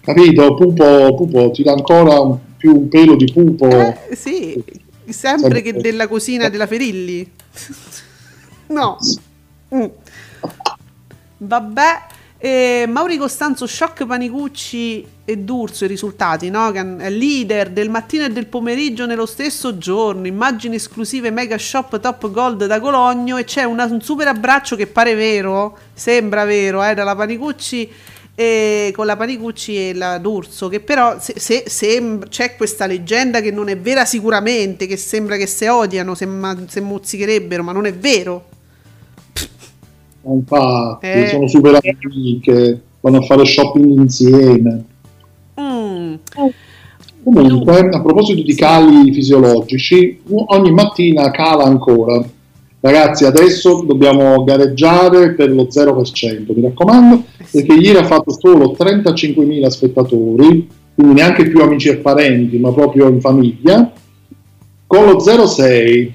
[0.00, 0.54] Capito?
[0.54, 3.68] Pupo, Pupo ti dà ancora un- più un pelo di pupo.
[3.68, 4.62] Eh, sì,
[5.08, 7.30] sempre che della cosina della Ferilli.
[8.68, 8.98] no.
[9.74, 9.84] Mm.
[11.38, 12.02] Vabbè.
[12.42, 16.70] E Mauri Costanzo, Shock Panicucci e D'Urso i risultati, no?
[16.72, 22.00] Che è leader del mattino e del pomeriggio nello stesso giorno, immagini esclusive Mega Shop
[22.00, 26.82] Top Gold da Cologno e c'è una- un super abbraccio che pare vero, sembra vero,
[26.82, 27.90] eh, dalla Panicucci
[28.34, 33.42] e con la Panicucci e la D'Urso, che però se, se- sem- c'è questa leggenda
[33.42, 37.72] che non è vera sicuramente, che sembra che se odiano, se, ma- se mozzicherebbero, ma
[37.72, 38.46] non è vero.
[40.22, 41.26] Infatti, Eh.
[41.28, 44.84] sono super amiche, vanno a fare shopping insieme.
[45.60, 46.14] Mm.
[47.22, 52.22] Comunque, a proposito di cali fisiologici, ogni mattina cala ancora.
[52.82, 59.68] Ragazzi, adesso dobbiamo gareggiare per lo 0%, mi raccomando, perché ieri ha fatto solo 35.000
[59.68, 63.92] spettatori, quindi neanche più amici e parenti, ma proprio in famiglia,
[64.86, 66.12] con lo 0,6.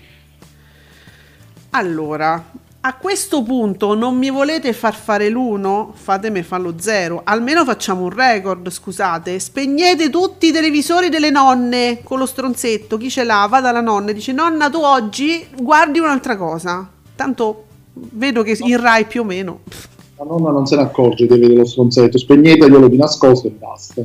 [1.69, 2.51] Allora,
[2.87, 5.91] a questo punto non mi volete far fare l'uno?
[5.95, 7.21] Fatemi fare lo zero.
[7.23, 9.39] Almeno facciamo un record, scusate.
[9.39, 12.97] Spegnete tutti i televisori delle nonne con lo stronzetto.
[12.97, 13.47] Chi ce l'ha?
[13.49, 16.87] Va dalla nonna e dice: Nonna, tu oggi guardi un'altra cosa.
[17.15, 19.61] Tanto vedo che in Rai più o meno.
[20.17, 24.03] La nonna non se ne accorge di avere lo stronzetto, spegneteglielo di nascosto e basta.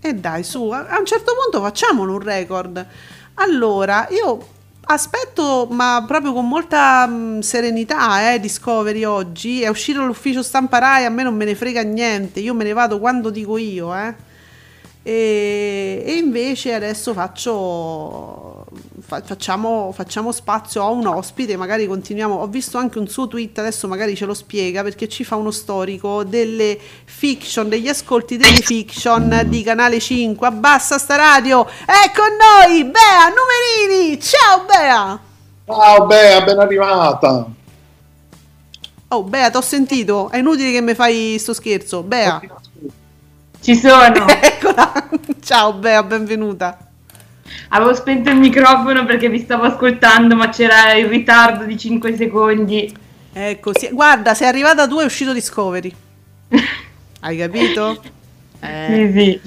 [0.00, 2.86] E dai, su, a a un certo punto facciamolo un record.
[3.34, 4.52] Allora, io
[4.86, 9.62] aspetto, ma proprio con molta mh, serenità, eh, Discovery oggi.
[9.62, 12.72] È uscito l'ufficio stampa Rai, a me non me ne frega niente, io me ne
[12.72, 14.14] vado quando dico io, eh.
[15.02, 18.53] E, e invece adesso faccio
[19.06, 22.36] fa- facciamo, facciamo spazio a un ospite, magari continuiamo.
[22.36, 25.50] Ho visto anche un suo tweet, adesso magari ce lo spiega perché ci fa uno
[25.50, 30.46] storico delle fiction, degli ascolti delle fiction di Canale 5.
[30.46, 34.20] Abbassa sta radio, è con noi Bea Numerini.
[34.20, 35.20] Ciao Bea!
[35.66, 37.46] Ciao Bea, ben arrivata!
[39.08, 42.02] Oh Bea, t'ho sentito, è inutile che mi fai sto scherzo.
[42.02, 42.40] Bea,
[43.60, 44.26] Ci sono.
[44.40, 44.92] eccola.
[45.40, 46.83] Ciao Bea, benvenuta.
[47.68, 52.94] Avevo spento il microfono perché vi stavo ascoltando, ma c'era il ritardo di 5 secondi.
[53.32, 53.88] Ecco, sì.
[53.90, 55.92] guarda, sei arrivata tu è uscito Discovery.
[57.20, 58.02] Hai capito?
[58.60, 59.10] Eh.
[59.12, 59.40] Sì, sì.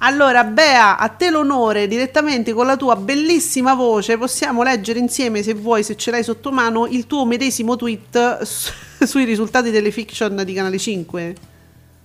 [0.00, 4.16] Allora, Bea, a te l'onore direttamente con la tua bellissima voce.
[4.16, 8.72] Possiamo leggere insieme, se vuoi, se ce l'hai sotto mano, il tuo medesimo tweet su-
[9.04, 11.34] sui risultati delle fiction di Canale 5.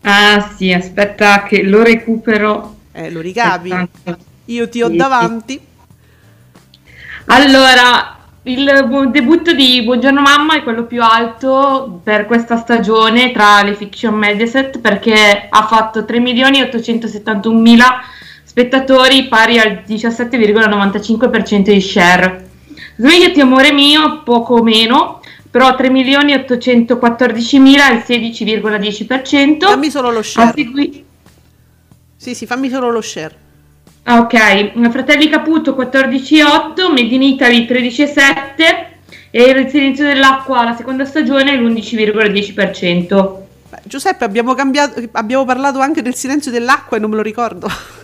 [0.01, 2.77] Ah sì, aspetta che lo recupero.
[2.91, 3.71] Eh, lo ricapi?
[3.71, 4.31] Aspetta.
[4.45, 4.97] Io ti ho Sì, sì.
[4.97, 5.59] davanti.
[7.27, 13.63] Allora, il bu- debutto di Buongiorno Mamma è quello più alto per questa stagione tra
[13.63, 17.83] le fiction Mediaset perché ha fatto 3.871.000
[18.43, 22.49] spettatori pari al 17,95% di share.
[22.97, 29.65] Svegliati amore mio, poco meno, però 3.814.000 il 16,10%.
[29.65, 30.51] Fammi solo lo share.
[30.53, 31.05] segui-
[32.17, 33.35] Sì, sì, fammi solo lo share.
[34.03, 38.91] Ah, ok, Fratelli Caputo 14,8, Made in Italy 13,7
[39.31, 43.41] e Il silenzio dell'acqua la seconda stagione l'11,10%.
[43.69, 47.67] Beh, Giuseppe, abbiamo, cambiato, abbiamo parlato anche del silenzio dell'acqua e non me lo ricordo.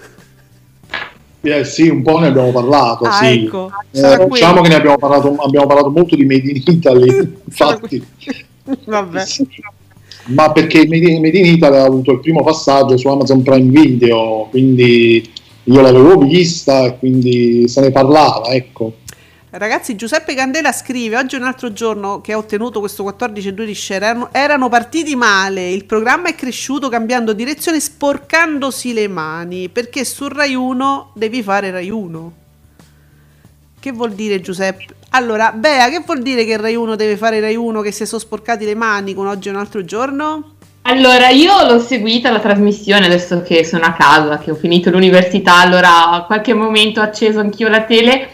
[1.42, 3.06] Eh, sì, un po' ne abbiamo parlato.
[3.06, 3.46] Ah, sì.
[3.46, 3.72] ecco.
[3.92, 7.08] Eh, diciamo che ne abbiamo parlato, abbiamo parlato molto di Made in Italy,
[7.48, 8.06] infatti.
[8.86, 9.26] Vabbè.
[9.26, 9.48] Sì.
[10.26, 13.70] Ma perché Made in, Made in Italy ha avuto il primo passaggio su Amazon Prime
[13.70, 15.32] Video, quindi
[15.72, 18.96] io l'avevo vista e quindi se ne parlava, ecco.
[19.52, 23.76] Ragazzi, Giuseppe Candela scrive: Oggi è un altro giorno che ha ottenuto questo 14,2 di
[23.76, 24.06] share.
[24.06, 25.72] Erano, erano partiti male.
[25.72, 29.70] Il programma è cresciuto cambiando direzione, sporcandosi le mani.
[29.70, 32.34] Perché su Rai 1 devi fare Rai 1.
[33.80, 34.86] Che vuol dire, Giuseppe?
[35.12, 38.22] Allora, Bea, che vuol dire che Rai 1 deve fare Rai 1 che si sono
[38.22, 40.58] sporcati le mani con oggi è un altro giorno?
[40.84, 45.58] Allora, io l'ho seguita la trasmissione adesso che sono a casa, che ho finito l'università,
[45.60, 48.30] allora a qualche momento ho acceso anch'io la tele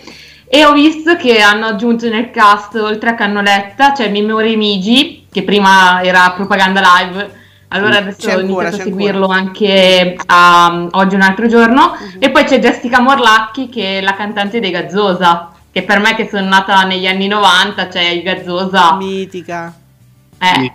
[0.48, 5.44] e ho visto che hanno aggiunto nel cast, oltre a Cannoletta, c'è Mimore Migi, che
[5.44, 7.30] prima era propaganda live,
[7.70, 12.18] allora adesso c'è ho ancora, iniziato a seguirlo anche a Oggi un altro giorno, Mhm.
[12.20, 16.30] e poi c'è Jessica Morlacchi che è la cantante dei Gazzosa, che per me che
[16.32, 18.94] sono nata negli anni 90, cioè i Gazzosa...
[18.96, 19.74] Mitica.
[20.40, 20.74] Eh.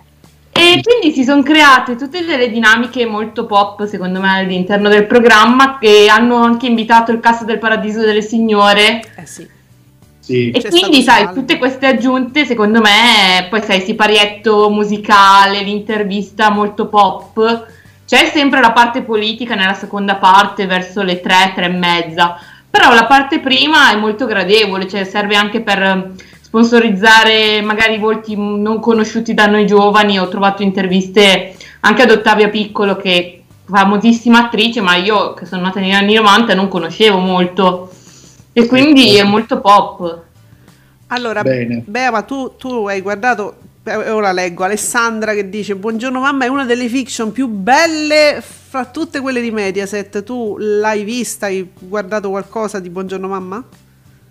[0.61, 5.79] E quindi si sono create tutte delle dinamiche molto pop, secondo me, all'interno del programma,
[5.79, 9.01] che hanno anche invitato il cast del Paradiso delle Signore.
[9.15, 9.47] Eh sì.
[10.19, 10.51] Sì.
[10.51, 11.39] E C'è quindi, sai, Salvo.
[11.39, 17.65] tutte queste aggiunte, secondo me, poi sai, siparietto musicale, l'intervista molto pop.
[18.05, 22.37] C'è sempre la parte politica nella seconda parte, verso le tre, tre e mezza.
[22.69, 26.11] Però la parte prima è molto gradevole, cioè serve anche per
[26.51, 30.19] sponsorizzare magari volti non conosciuti da noi giovani.
[30.19, 35.61] Ho trovato interviste anche ad Ottavia Piccolo, che è famosissima attrice, ma io che sono
[35.61, 37.89] nata negli anni 90 non conoscevo molto.
[38.51, 40.23] E quindi è molto pop.
[41.07, 41.83] Allora, Bene.
[41.85, 46.47] Bea, ma tu, tu hai guardato, eh, ora leggo, Alessandra che dice Buongiorno mamma è
[46.47, 50.21] una delle fiction più belle fra tutte quelle di Mediaset.
[50.23, 53.63] Tu l'hai vista, hai guardato qualcosa di Buongiorno mamma?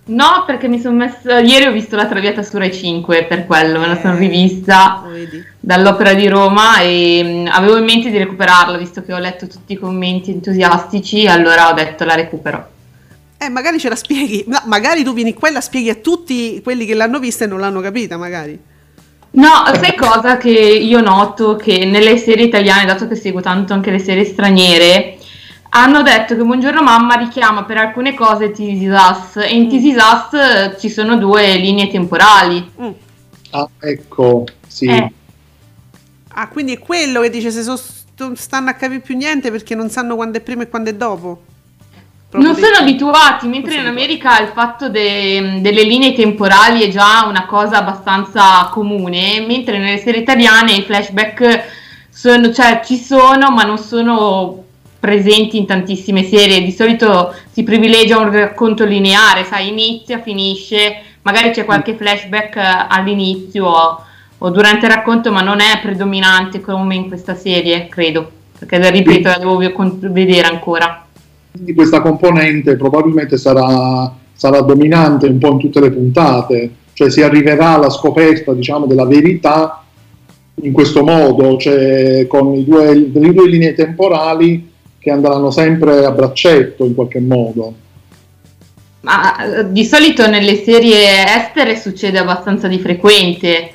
[0.06, 1.38] No, perché mi sono messa.
[1.38, 5.04] Ieri ho visto la Traviata su Rai 5 per quello, me la sono Eh, rivista
[5.06, 5.44] vedi?
[5.60, 9.76] dall'Opera di Roma e avevo in mente di recuperarla, visto che ho letto tutti i
[9.76, 12.68] commenti entusiastici, allora ho detto la recupero.
[13.38, 16.60] Eh, magari ce la spieghi, no, magari tu vieni qua e la spieghi a tutti
[16.62, 18.58] quelli che l'hanno vista e non l'hanno capita, magari.
[19.32, 19.48] No,
[19.80, 21.54] sai cosa che io noto?
[21.54, 25.18] Che nelle serie italiane, dato che seguo tanto anche le serie straniere,
[25.70, 29.84] hanno detto che Buongiorno Mamma richiama per alcune cose This Is Us e in This
[29.84, 32.70] Is Us eh, ci sono due linee temporali.
[32.80, 32.90] Mm.
[33.50, 34.86] Ah, ecco, sì.
[34.86, 35.12] Eh.
[36.34, 37.80] Ah, quindi è quello che dice se so-
[38.34, 41.42] stanno a capire più niente perché non sanno quando è prima e quando è dopo.
[42.28, 47.24] Proprio Non sono abituati, mentre in America il fatto de- delle linee temporali è già
[47.26, 51.64] una cosa abbastanza comune, mentre nelle serie italiane i flashback
[52.08, 54.64] sono, cioè, ci sono, ma non sono
[55.00, 56.62] presenti in tantissime serie.
[56.62, 62.86] Di solito si privilegia un racconto lineare, sai, inizia, finisce, magari c'è qualche flashback eh,
[62.88, 64.04] all'inizio o,
[64.38, 68.30] o durante il racconto, ma non è predominante come in questa serie, credo.
[68.58, 71.06] Perché ripeto, la devo ve- vedere ancora.
[71.50, 77.22] Quindi questa componente probabilmente sarà, sarà dominante un po' in tutte le puntate, cioè si
[77.22, 79.82] arriverà alla scoperta diciamo, della verità
[80.62, 84.69] in questo modo, cioè con due, le due linee temporali
[85.00, 87.74] che andranno sempre a braccetto in qualche modo.
[89.00, 93.72] Ma eh, di solito nelle serie estere succede abbastanza di frequente.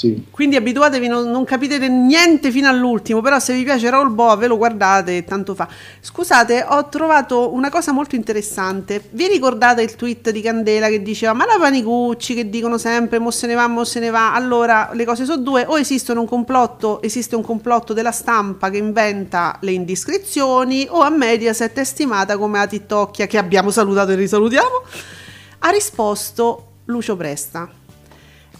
[0.00, 0.24] Sì.
[0.30, 4.46] Quindi abituatevi, non, non capite niente fino all'ultimo, però se vi piace Raul Boa ve
[4.46, 5.68] lo guardate tanto fa.
[6.00, 9.04] Scusate, ho trovato una cosa molto interessante.
[9.10, 13.30] Vi ricordate il tweet di Candela che diceva ma la Panicucci che dicono sempre mo
[13.30, 14.32] se ne va, mo se ne va.
[14.32, 18.78] Allora, le cose sono due, o esistono un complotto, esiste un complotto della stampa che
[18.78, 24.14] inventa le indiscrezioni o a Mediaset è stimata come la TikTokia che abbiamo salutato e
[24.14, 24.82] risalutiamo.
[25.58, 27.79] Ha risposto Lucio Presta.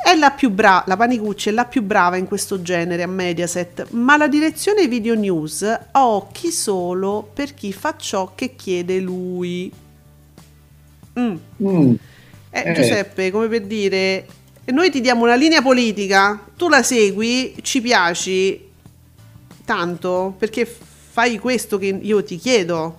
[0.03, 3.91] È la più brava, la Panicucci è la più brava in questo genere a Mediaset,
[3.91, 9.71] ma la direzione Video News ha occhi solo per chi fa ciò che chiede lui.
[11.19, 11.37] Mm.
[11.63, 11.95] Mm.
[12.51, 12.73] Eh, Eh.
[12.73, 14.27] Giuseppe, come per dire,
[14.67, 18.69] noi ti diamo una linea politica, tu la segui, ci piaci
[19.65, 22.99] tanto perché fai questo che io ti chiedo.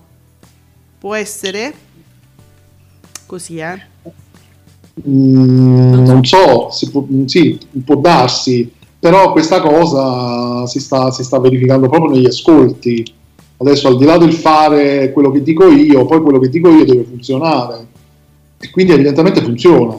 [0.99, 1.73] Può essere?
[3.25, 3.89] Così, eh?
[5.07, 8.69] Mm, non so, si può, mm, sì, può darsi,
[8.99, 13.03] però questa cosa si sta, si sta verificando proprio negli ascolti.
[13.57, 16.83] Adesso al di là del fare quello che dico io, poi quello che dico io
[16.85, 17.87] deve funzionare.
[18.59, 19.97] E quindi evidentemente funziona,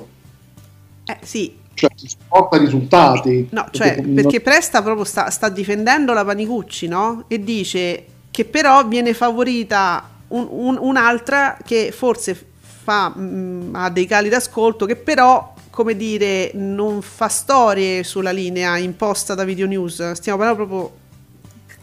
[1.05, 1.91] Eh sì, cioè
[2.29, 3.49] porta risultati.
[3.51, 7.25] No, cioè, non- perché Presta proprio sta, sta difendendo la Panicucci, no?
[7.29, 12.47] E dice che però viene favorita un- un- un'altra che forse
[12.83, 18.77] fa, mm, ha dei cali d'ascolto, che però, come dire, non fa storie sulla linea
[18.79, 20.13] imposta da Video News.
[20.13, 20.97] Stiamo parlando proprio,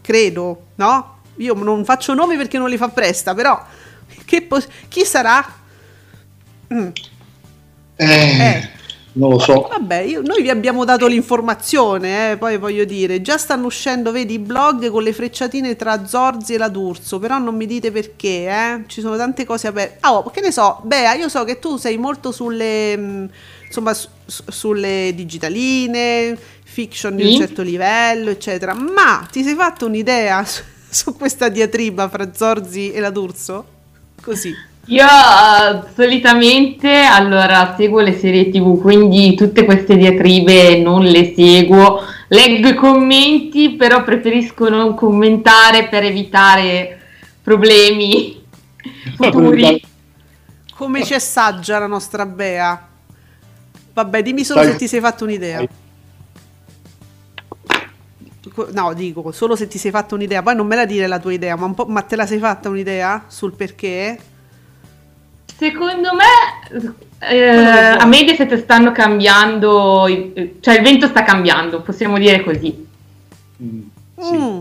[0.01, 1.17] credo, no?
[1.37, 3.63] Io non faccio nomi perché non li fa Presta, però
[4.25, 5.45] che pos- chi sarà?
[6.73, 6.87] Mm.
[7.95, 8.69] Eh, Eh.
[9.19, 9.67] Non lo so.
[9.69, 14.33] Vabbè, io- noi vi abbiamo dato l'informazione, eh, poi voglio dire, già stanno uscendo, vedi,
[14.35, 18.47] i blog con le frecciatine tra Zorzi e la D'Urso, però non mi dite perché,
[18.47, 18.83] eh?
[18.87, 19.97] Ci sono tante cose aperte.
[20.01, 23.29] Ah, oh, che ne so, Bea, io so che tu sei molto sulle, mh,
[23.67, 27.37] insomma, su- su- sulle digitaline, fiction di un Sì.
[27.37, 32.99] certo livello, eccetera, ma ti sei fatto un'idea su, su questa diatriba fra Zorzi e
[32.99, 33.65] la D'Urso?
[34.21, 34.53] Così.
[34.85, 42.01] Io eh, solitamente allora seguo le serie TV, quindi tutte queste diatribe non le seguo.
[42.29, 46.99] Leggo i commenti, però preferisco non commentare per evitare
[47.41, 48.41] problemi
[49.15, 49.81] futuri.
[50.75, 52.87] Come ci è saggia la nostra Bea?
[53.93, 54.71] Vabbè, dimmi solo Dai.
[54.71, 55.67] se ti sei fatto un'idea.
[58.71, 60.41] No, dico, solo se ti sei fatta un'idea.
[60.41, 62.39] Poi non me la dire la tua idea, ma, un po', ma te la sei
[62.39, 64.17] fatta un'idea sul perché?
[65.59, 66.87] Secondo me
[67.27, 70.05] eh, a Mediaset stanno cambiando,
[70.61, 72.87] cioè il vento sta cambiando, possiamo dire così.
[73.61, 73.81] Mm,
[74.17, 74.37] sì.
[74.37, 74.59] Mm.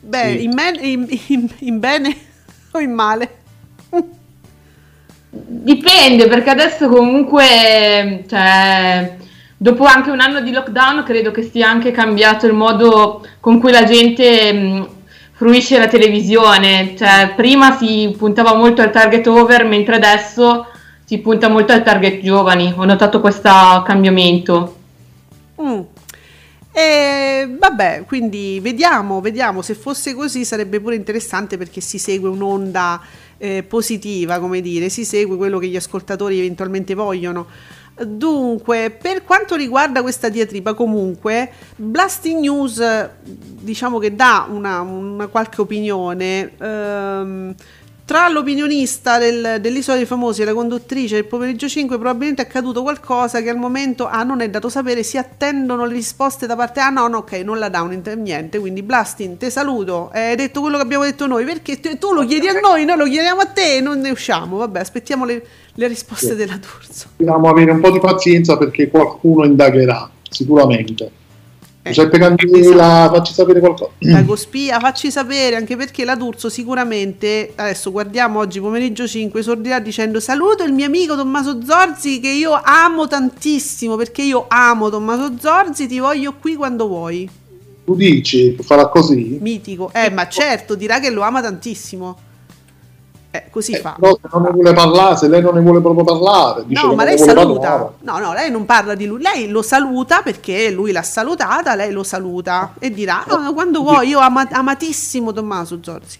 [0.00, 0.42] Beh, Sì.
[0.44, 2.16] in, men- in- in- in bene
[2.72, 3.30] o in male?
[5.30, 9.16] Dipende, perché adesso comunque, cioè,
[9.56, 13.72] dopo anche un anno di lockdown, credo che sia anche cambiato il modo con cui
[13.72, 14.88] la gente mh,
[15.44, 16.94] fruisce la televisione.
[16.96, 20.66] Cioè, prima si puntava molto al target over, mentre adesso
[21.04, 22.72] si punta molto al target giovani.
[22.74, 23.50] Ho notato questo
[23.84, 24.76] cambiamento.
[25.60, 25.80] Mm.
[26.72, 33.00] E vabbè, quindi vediamo, vediamo, se fosse così sarebbe pure interessante perché si segue un'onda
[33.36, 37.46] eh, positiva, come dire, si segue quello che gli ascoltatori eventualmente vogliono.
[37.96, 45.60] Dunque, per quanto riguarda questa diatriba, comunque, Blasting News diciamo che dà una, una qualche
[45.60, 46.52] opinione.
[46.58, 47.54] ehm,
[48.06, 52.82] tra l'opinionista del- dell'Isola dei Famosi e la conduttrice del pomeriggio 5 probabilmente è accaduto
[52.82, 56.80] qualcosa che al momento ah, non è dato sapere, si attendono le risposte da parte
[56.80, 60.36] ah no, no ok, non la dà un niente, quindi Blastin, te saluto, eh, hai
[60.36, 63.40] detto quello che abbiamo detto noi, perché tu lo chiedi a noi, noi lo chiediamo
[63.40, 65.42] a te e non ne usciamo, vabbè, aspettiamo le,
[65.74, 66.34] le risposte Sì.
[66.34, 67.06] della D'Urso.
[67.16, 71.10] Dobbiamo avere un po' di pazienza perché qualcuno indagherà, sicuramente.
[71.86, 73.90] Eh, Giuseppe Candela, facci sapere qualcosa.
[73.98, 79.80] La Cospia, facci sapere anche perché la D'Urso sicuramente, adesso guardiamo oggi pomeriggio 5, esordirà
[79.80, 85.34] dicendo saluto il mio amico Tommaso Zorzi che io amo tantissimo perché io amo Tommaso
[85.38, 87.28] Zorzi, ti voglio qui quando vuoi.
[87.84, 89.36] Tu dici, farà così?
[89.42, 89.90] Mitico.
[89.92, 92.16] Eh, ma certo, dirà che lo ama tantissimo.
[93.34, 93.96] Eh, così Eh, fa.
[93.98, 96.94] però se non ne vuole parlare, se lei non ne vuole proprio parlare, dice No,
[96.94, 97.68] ma lei saluta.
[97.68, 97.92] parlare.
[98.02, 99.20] No, no, lei non parla di lui.
[99.20, 104.06] Lei lo saluta perché lui l'ha salutata, lei lo saluta e dirà "Ah, quando vuoi,
[104.06, 106.18] io ama- amatissimo Tommaso Zorzi.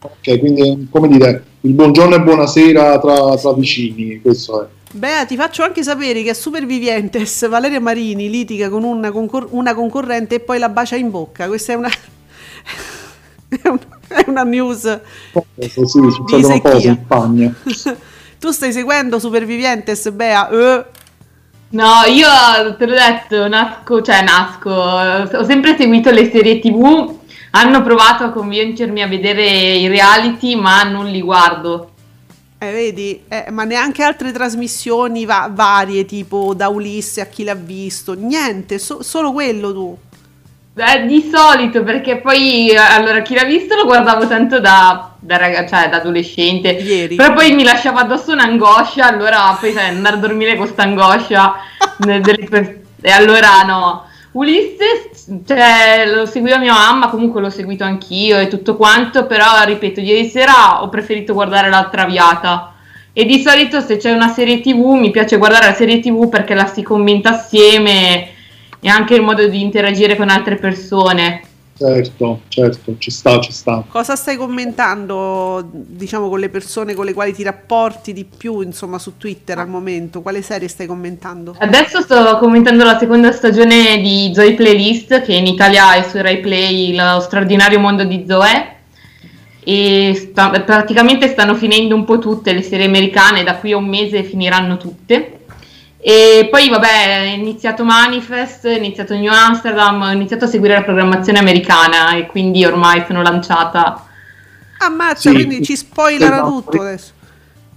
[0.00, 4.66] Ok, quindi come dire, il buongiorno e buonasera tra, tra vicini, questo è.
[4.90, 9.72] Beh, ti faccio anche sapere che a Supervivientes Valeria Marini litiga con una, concor- una
[9.72, 11.46] concorrente e poi la bacia in bocca.
[11.46, 11.88] Questa è una,
[13.48, 13.78] è un-
[14.08, 14.84] è una news.
[14.84, 16.70] Eh, sì, succedono secchia.
[16.70, 17.54] cose in Spagna.
[18.40, 20.48] tu stai seguendo Supervivientes, Bea?
[20.48, 20.84] Eh,
[21.70, 27.14] No, io te l'ho detto, nasco, cioè nasco, ho sempre seguito le serie tv,
[27.50, 29.44] hanno provato a convincermi a vedere
[29.76, 31.90] i reality, ma non li guardo.
[32.56, 37.54] Eh, vedi, Eh, ma neanche altre trasmissioni va- varie, tipo da Ulisse a chi l'ha
[37.54, 39.98] visto, niente, so- solo quello tu.
[40.78, 45.36] Eh, di solito, perché poi, eh, allora, chi l'ha visto lo guardavo tanto da, da,
[45.36, 47.16] raga- cioè, da adolescente, Ieri.
[47.16, 51.54] però poi mi lasciava addosso un'angoscia, allora poi sai, andare a dormire con questa angoscia,
[51.98, 54.06] delle e allora no.
[54.32, 55.10] Ulisse,
[55.46, 60.28] cioè, lo seguiva mia mamma, comunque l'ho seguito anch'io e tutto quanto, però ripeto, ieri
[60.28, 62.74] sera ho preferito guardare La Traviata.
[63.12, 66.54] E di solito se c'è una serie tv mi piace guardare la serie tv perché
[66.54, 68.36] la si commenta assieme
[68.80, 71.42] e anche il modo di interagire con altre persone.
[71.78, 73.84] Certo, certo, ci sta, ci sta.
[73.88, 78.98] Cosa stai commentando, diciamo, con le persone con le quali ti rapporti di più, insomma,
[78.98, 80.20] su Twitter al momento?
[80.20, 81.54] Quale serie stai commentando?
[81.56, 86.40] Adesso sto commentando la seconda stagione di Zoe Playlist, che in Italia è su Rai
[86.40, 88.76] Play, lo straordinario mondo di Zoe.
[89.62, 93.86] E sta- praticamente stanno finendo un po' tutte le serie americane, da qui a un
[93.86, 95.37] mese finiranno tutte.
[96.00, 100.82] E poi vabbè, è iniziato Manifest, è iniziato New Amsterdam, ho iniziato a seguire la
[100.82, 104.04] programmazione americana e quindi ormai sono lanciata.
[104.78, 105.34] Ammazza, Sì.
[105.34, 106.62] quindi ci spoilerà Esatto.
[106.64, 107.12] tutto adesso.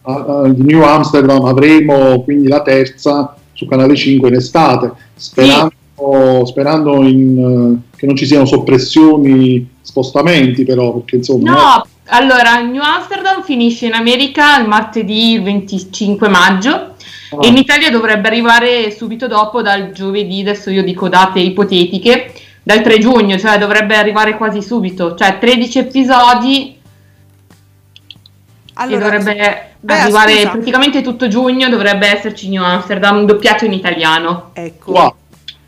[0.03, 7.01] A- di New Amsterdam avremo quindi la terza su Canale 5 in estate, sperando, sperando
[7.03, 11.51] in, eh, che non ci siano soppressioni, spostamenti però, perché insomma...
[11.51, 16.90] No, allora, New Amsterdam finisce in America il martedì 25 maggio
[17.31, 17.37] Ah.
[17.41, 22.33] e in Italia dovrebbe arrivare subito dopo dal giovedì, adesso io dico date ipotetiche,
[22.63, 26.77] dal 3 giugno, cioè dovrebbe arrivare quasi subito, cioè 13 episodi
[28.73, 30.49] Allora, e dovrebbe Bea, arrivare scusa.
[30.49, 34.51] praticamente tutto giugno, dovrebbe esserci New Amsterdam doppiato in italiano.
[34.53, 34.91] Ecco.
[34.91, 35.15] Wow,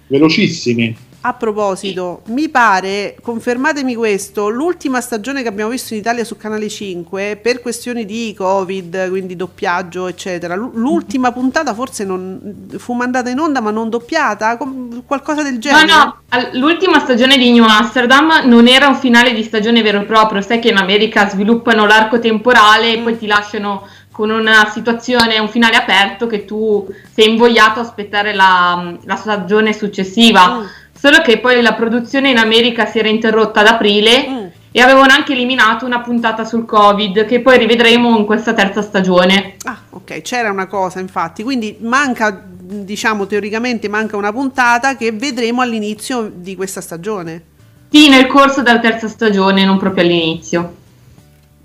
[0.07, 0.95] velocissimi.
[1.26, 6.68] A proposito, mi pare, confermatemi questo, l'ultima stagione che abbiamo visto in Italia su Canale
[6.68, 13.30] 5, per questioni di Covid, quindi doppiaggio, eccetera, l'u- l'ultima puntata forse non, fu mandata
[13.30, 14.58] in onda ma non doppiata,
[15.06, 15.86] qualcosa del No, genere?
[15.86, 20.04] no, al- l'ultima stagione di New Amsterdam non era un finale di stagione vero e
[20.04, 25.40] proprio, sai che in America sviluppano l'arco temporale e poi ti lasciano con una situazione,
[25.40, 26.86] un finale aperto che tu
[27.16, 30.60] sei invogliato a aspettare la, la stagione successiva.
[30.60, 30.64] Mm.
[31.04, 34.46] Solo che poi la produzione in America si era interrotta ad aprile Mm.
[34.72, 39.58] e avevano anche eliminato una puntata sul Covid che poi rivedremo in questa terza stagione.
[39.66, 45.60] Ah, ok, c'era una cosa infatti, quindi manca, diciamo teoricamente manca una puntata che vedremo
[45.60, 47.44] all'inizio di questa stagione.
[47.90, 50.74] Sì, nel corso della terza stagione, non proprio all'inizio.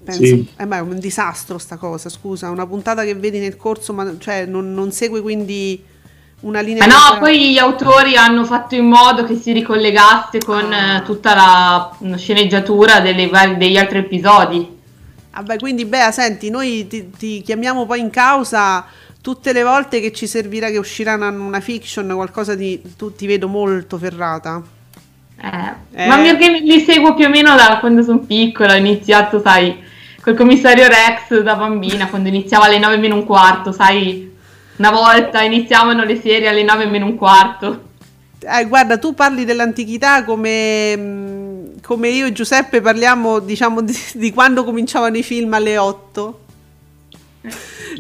[0.03, 0.21] Penso.
[0.21, 0.49] Sì.
[0.57, 4.15] Eh, ma è un disastro sta cosa, scusa, una puntata che vedi nel corso, ma
[4.19, 5.81] cioè, non, non segue quindi
[6.41, 6.87] una linea...
[6.87, 7.19] Ma no, temporale.
[7.21, 10.97] poi gli autori hanno fatto in modo che si ricollegasse con Ah.
[10.97, 14.77] eh, tutta la mm, sceneggiatura delle degli altri episodi.
[15.33, 18.85] Vabbè, quindi Bea, senti, noi ti, ti chiamiamo poi in causa
[19.21, 22.81] tutte le volte che ci servirà che uscirà una, una fiction, qualcosa di...
[22.97, 24.63] tu ti vedo molto ferrata.
[25.41, 26.07] Eh, Eh.
[26.07, 29.77] Ma perché li seguo più o meno da quando sono piccola, ho iniziato, sai,
[30.21, 34.37] col commissario Rex da bambina, quando iniziava alle 9 meno un quarto, sai,
[34.79, 37.87] una volta iniziavano le serie alle 9 meno un quarto.
[38.41, 44.33] Eh, guarda, tu parli dell'antichità come, mm, come io e Giuseppe parliamo, diciamo, di, di
[44.33, 46.41] quando cominciavano i film alle 8.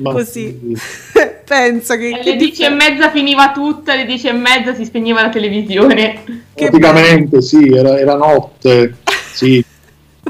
[0.00, 0.76] Ma- Così.
[1.48, 2.12] Pensa che...
[2.12, 6.22] Alle che 10 e mezza finiva tutto, alle 10 e mezza si spegneva la televisione.
[6.55, 8.96] Praticamente sì, era, era notte.
[9.32, 9.64] Sì,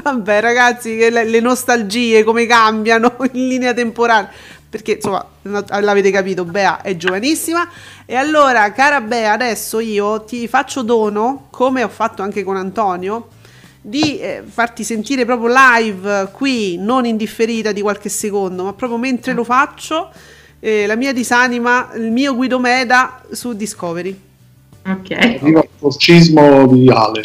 [0.01, 4.29] Vabbè, ragazzi, le, le nostalgie come cambiano in linea temporale.
[4.69, 7.67] Perché insomma, l'avete capito, Bea è giovanissima.
[8.05, 13.29] E allora, cara Bea, adesso io ti faccio dono, come ho fatto anche con Antonio,
[13.81, 19.33] di eh, farti sentire proprio live qui, non indifferita di qualche secondo, ma proprio mentre
[19.33, 20.11] lo faccio,
[20.59, 24.19] eh, la mia disanima, il mio Guido Meda su Discovery.
[24.85, 25.11] Ok.
[25.11, 27.23] arriva il forcismo di Ale.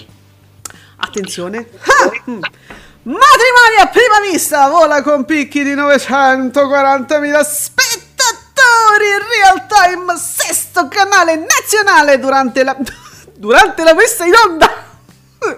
[0.97, 1.67] Attenzione.
[1.79, 2.39] Ah!
[3.05, 11.37] Matrimonio a prima vista vola con picchi di 940.000 spettatori in real time, sesto canale
[11.37, 12.75] nazionale durante la,
[13.37, 14.71] durante la messa in onda.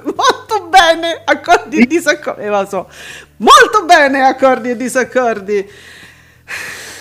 [0.02, 2.42] Molto bene, accordi e disaccordi.
[2.42, 2.90] Eh, so.
[3.36, 5.70] Molto bene, accordi e disaccordi.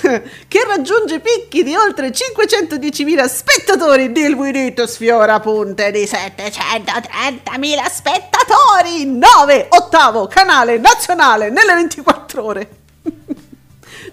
[0.48, 4.12] Che raggiunge picchi di oltre 510.000 spettatori.
[4.12, 9.06] Deal with it sfiora punte di 730.000 spettatori.
[9.06, 12.70] 9, ottavo canale nazionale nelle 24 ore.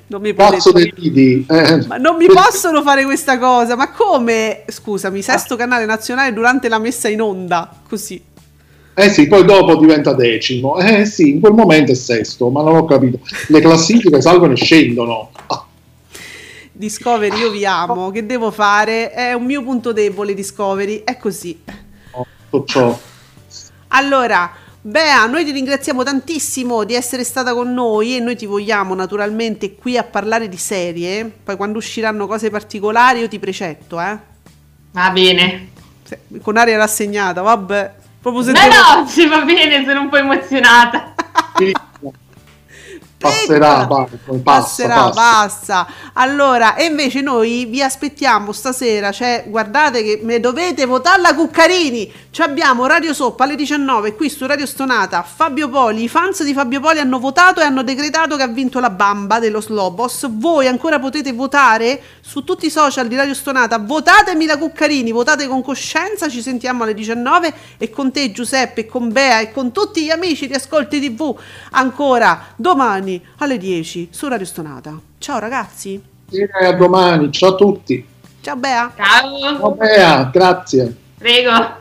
[0.07, 1.87] Non mi Pazzo potete- eh.
[1.87, 4.65] Ma non mi possono fare questa cosa, ma come?
[4.67, 8.23] Scusami, sesto canale nazionale durante la messa in onda, così.
[8.95, 10.77] Eh sì, poi dopo diventa decimo.
[10.77, 13.21] Eh sì, in quel momento è sesto, ma non ho capito.
[13.49, 15.31] Le classifiche salgono e scendono.
[15.47, 15.65] Ah,
[16.73, 19.11] Discovery, io vi amo, che devo fare?
[19.11, 21.63] È un mio punto debole, Discovery, è così.
[22.51, 22.99] tutto ciò.
[23.89, 24.51] Allora,
[24.81, 29.75] Bea, noi ti ringraziamo tantissimo di essere stata con noi e noi ti vogliamo naturalmente
[29.77, 31.25] qui a parlare di serie.
[31.45, 34.19] Poi quando usciranno cose particolari io ti precetto, eh.
[34.93, 35.69] Va bene.
[36.41, 37.95] Con aria rassegnata, vabbè.
[38.21, 41.15] Proprio se No, devo- no, sì, va bene, sono un po' emozionata.
[43.23, 45.13] Passerà, passa, passerà, passa.
[45.13, 45.87] passa.
[46.15, 52.13] Allora, e invece noi vi aspettiamo stasera, cioè guardate che me dovete votare la Cuccarini.
[52.31, 55.23] Ci abbiamo Radio Soppa alle 19 qui su Radio Stonata.
[55.23, 58.81] Fabio Poli, i fans di Fabio Poli hanno votato e hanno decretato che ha vinto
[58.81, 60.29] la bamba dello Slobos.
[60.31, 63.79] Voi ancora potete votare su tutti i social di Radio Stonata.
[63.79, 66.29] Votatemi la Cuccarini, votate con coscienza.
[66.29, 70.47] Ci sentiamo alle 19 e con te Giuseppe, con Bea e con tutti gli amici
[70.47, 71.37] di Ascolti TV
[71.73, 74.99] ancora domani alle 10 su Radio Stonata.
[75.19, 76.01] Ciao ragazzi.
[76.31, 78.07] E a domani, ciao a tutti.
[78.41, 78.93] Ciao Bea.
[78.97, 79.59] Ciao.
[79.59, 80.97] Ciao Bea, grazie.
[81.19, 81.81] Prego.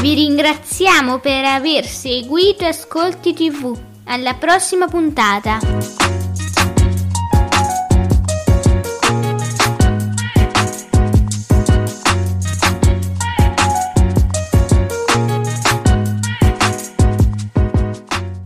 [0.00, 3.78] Vi ringraziamo per aver seguito Ascolti TV.
[4.04, 5.58] Alla prossima puntata.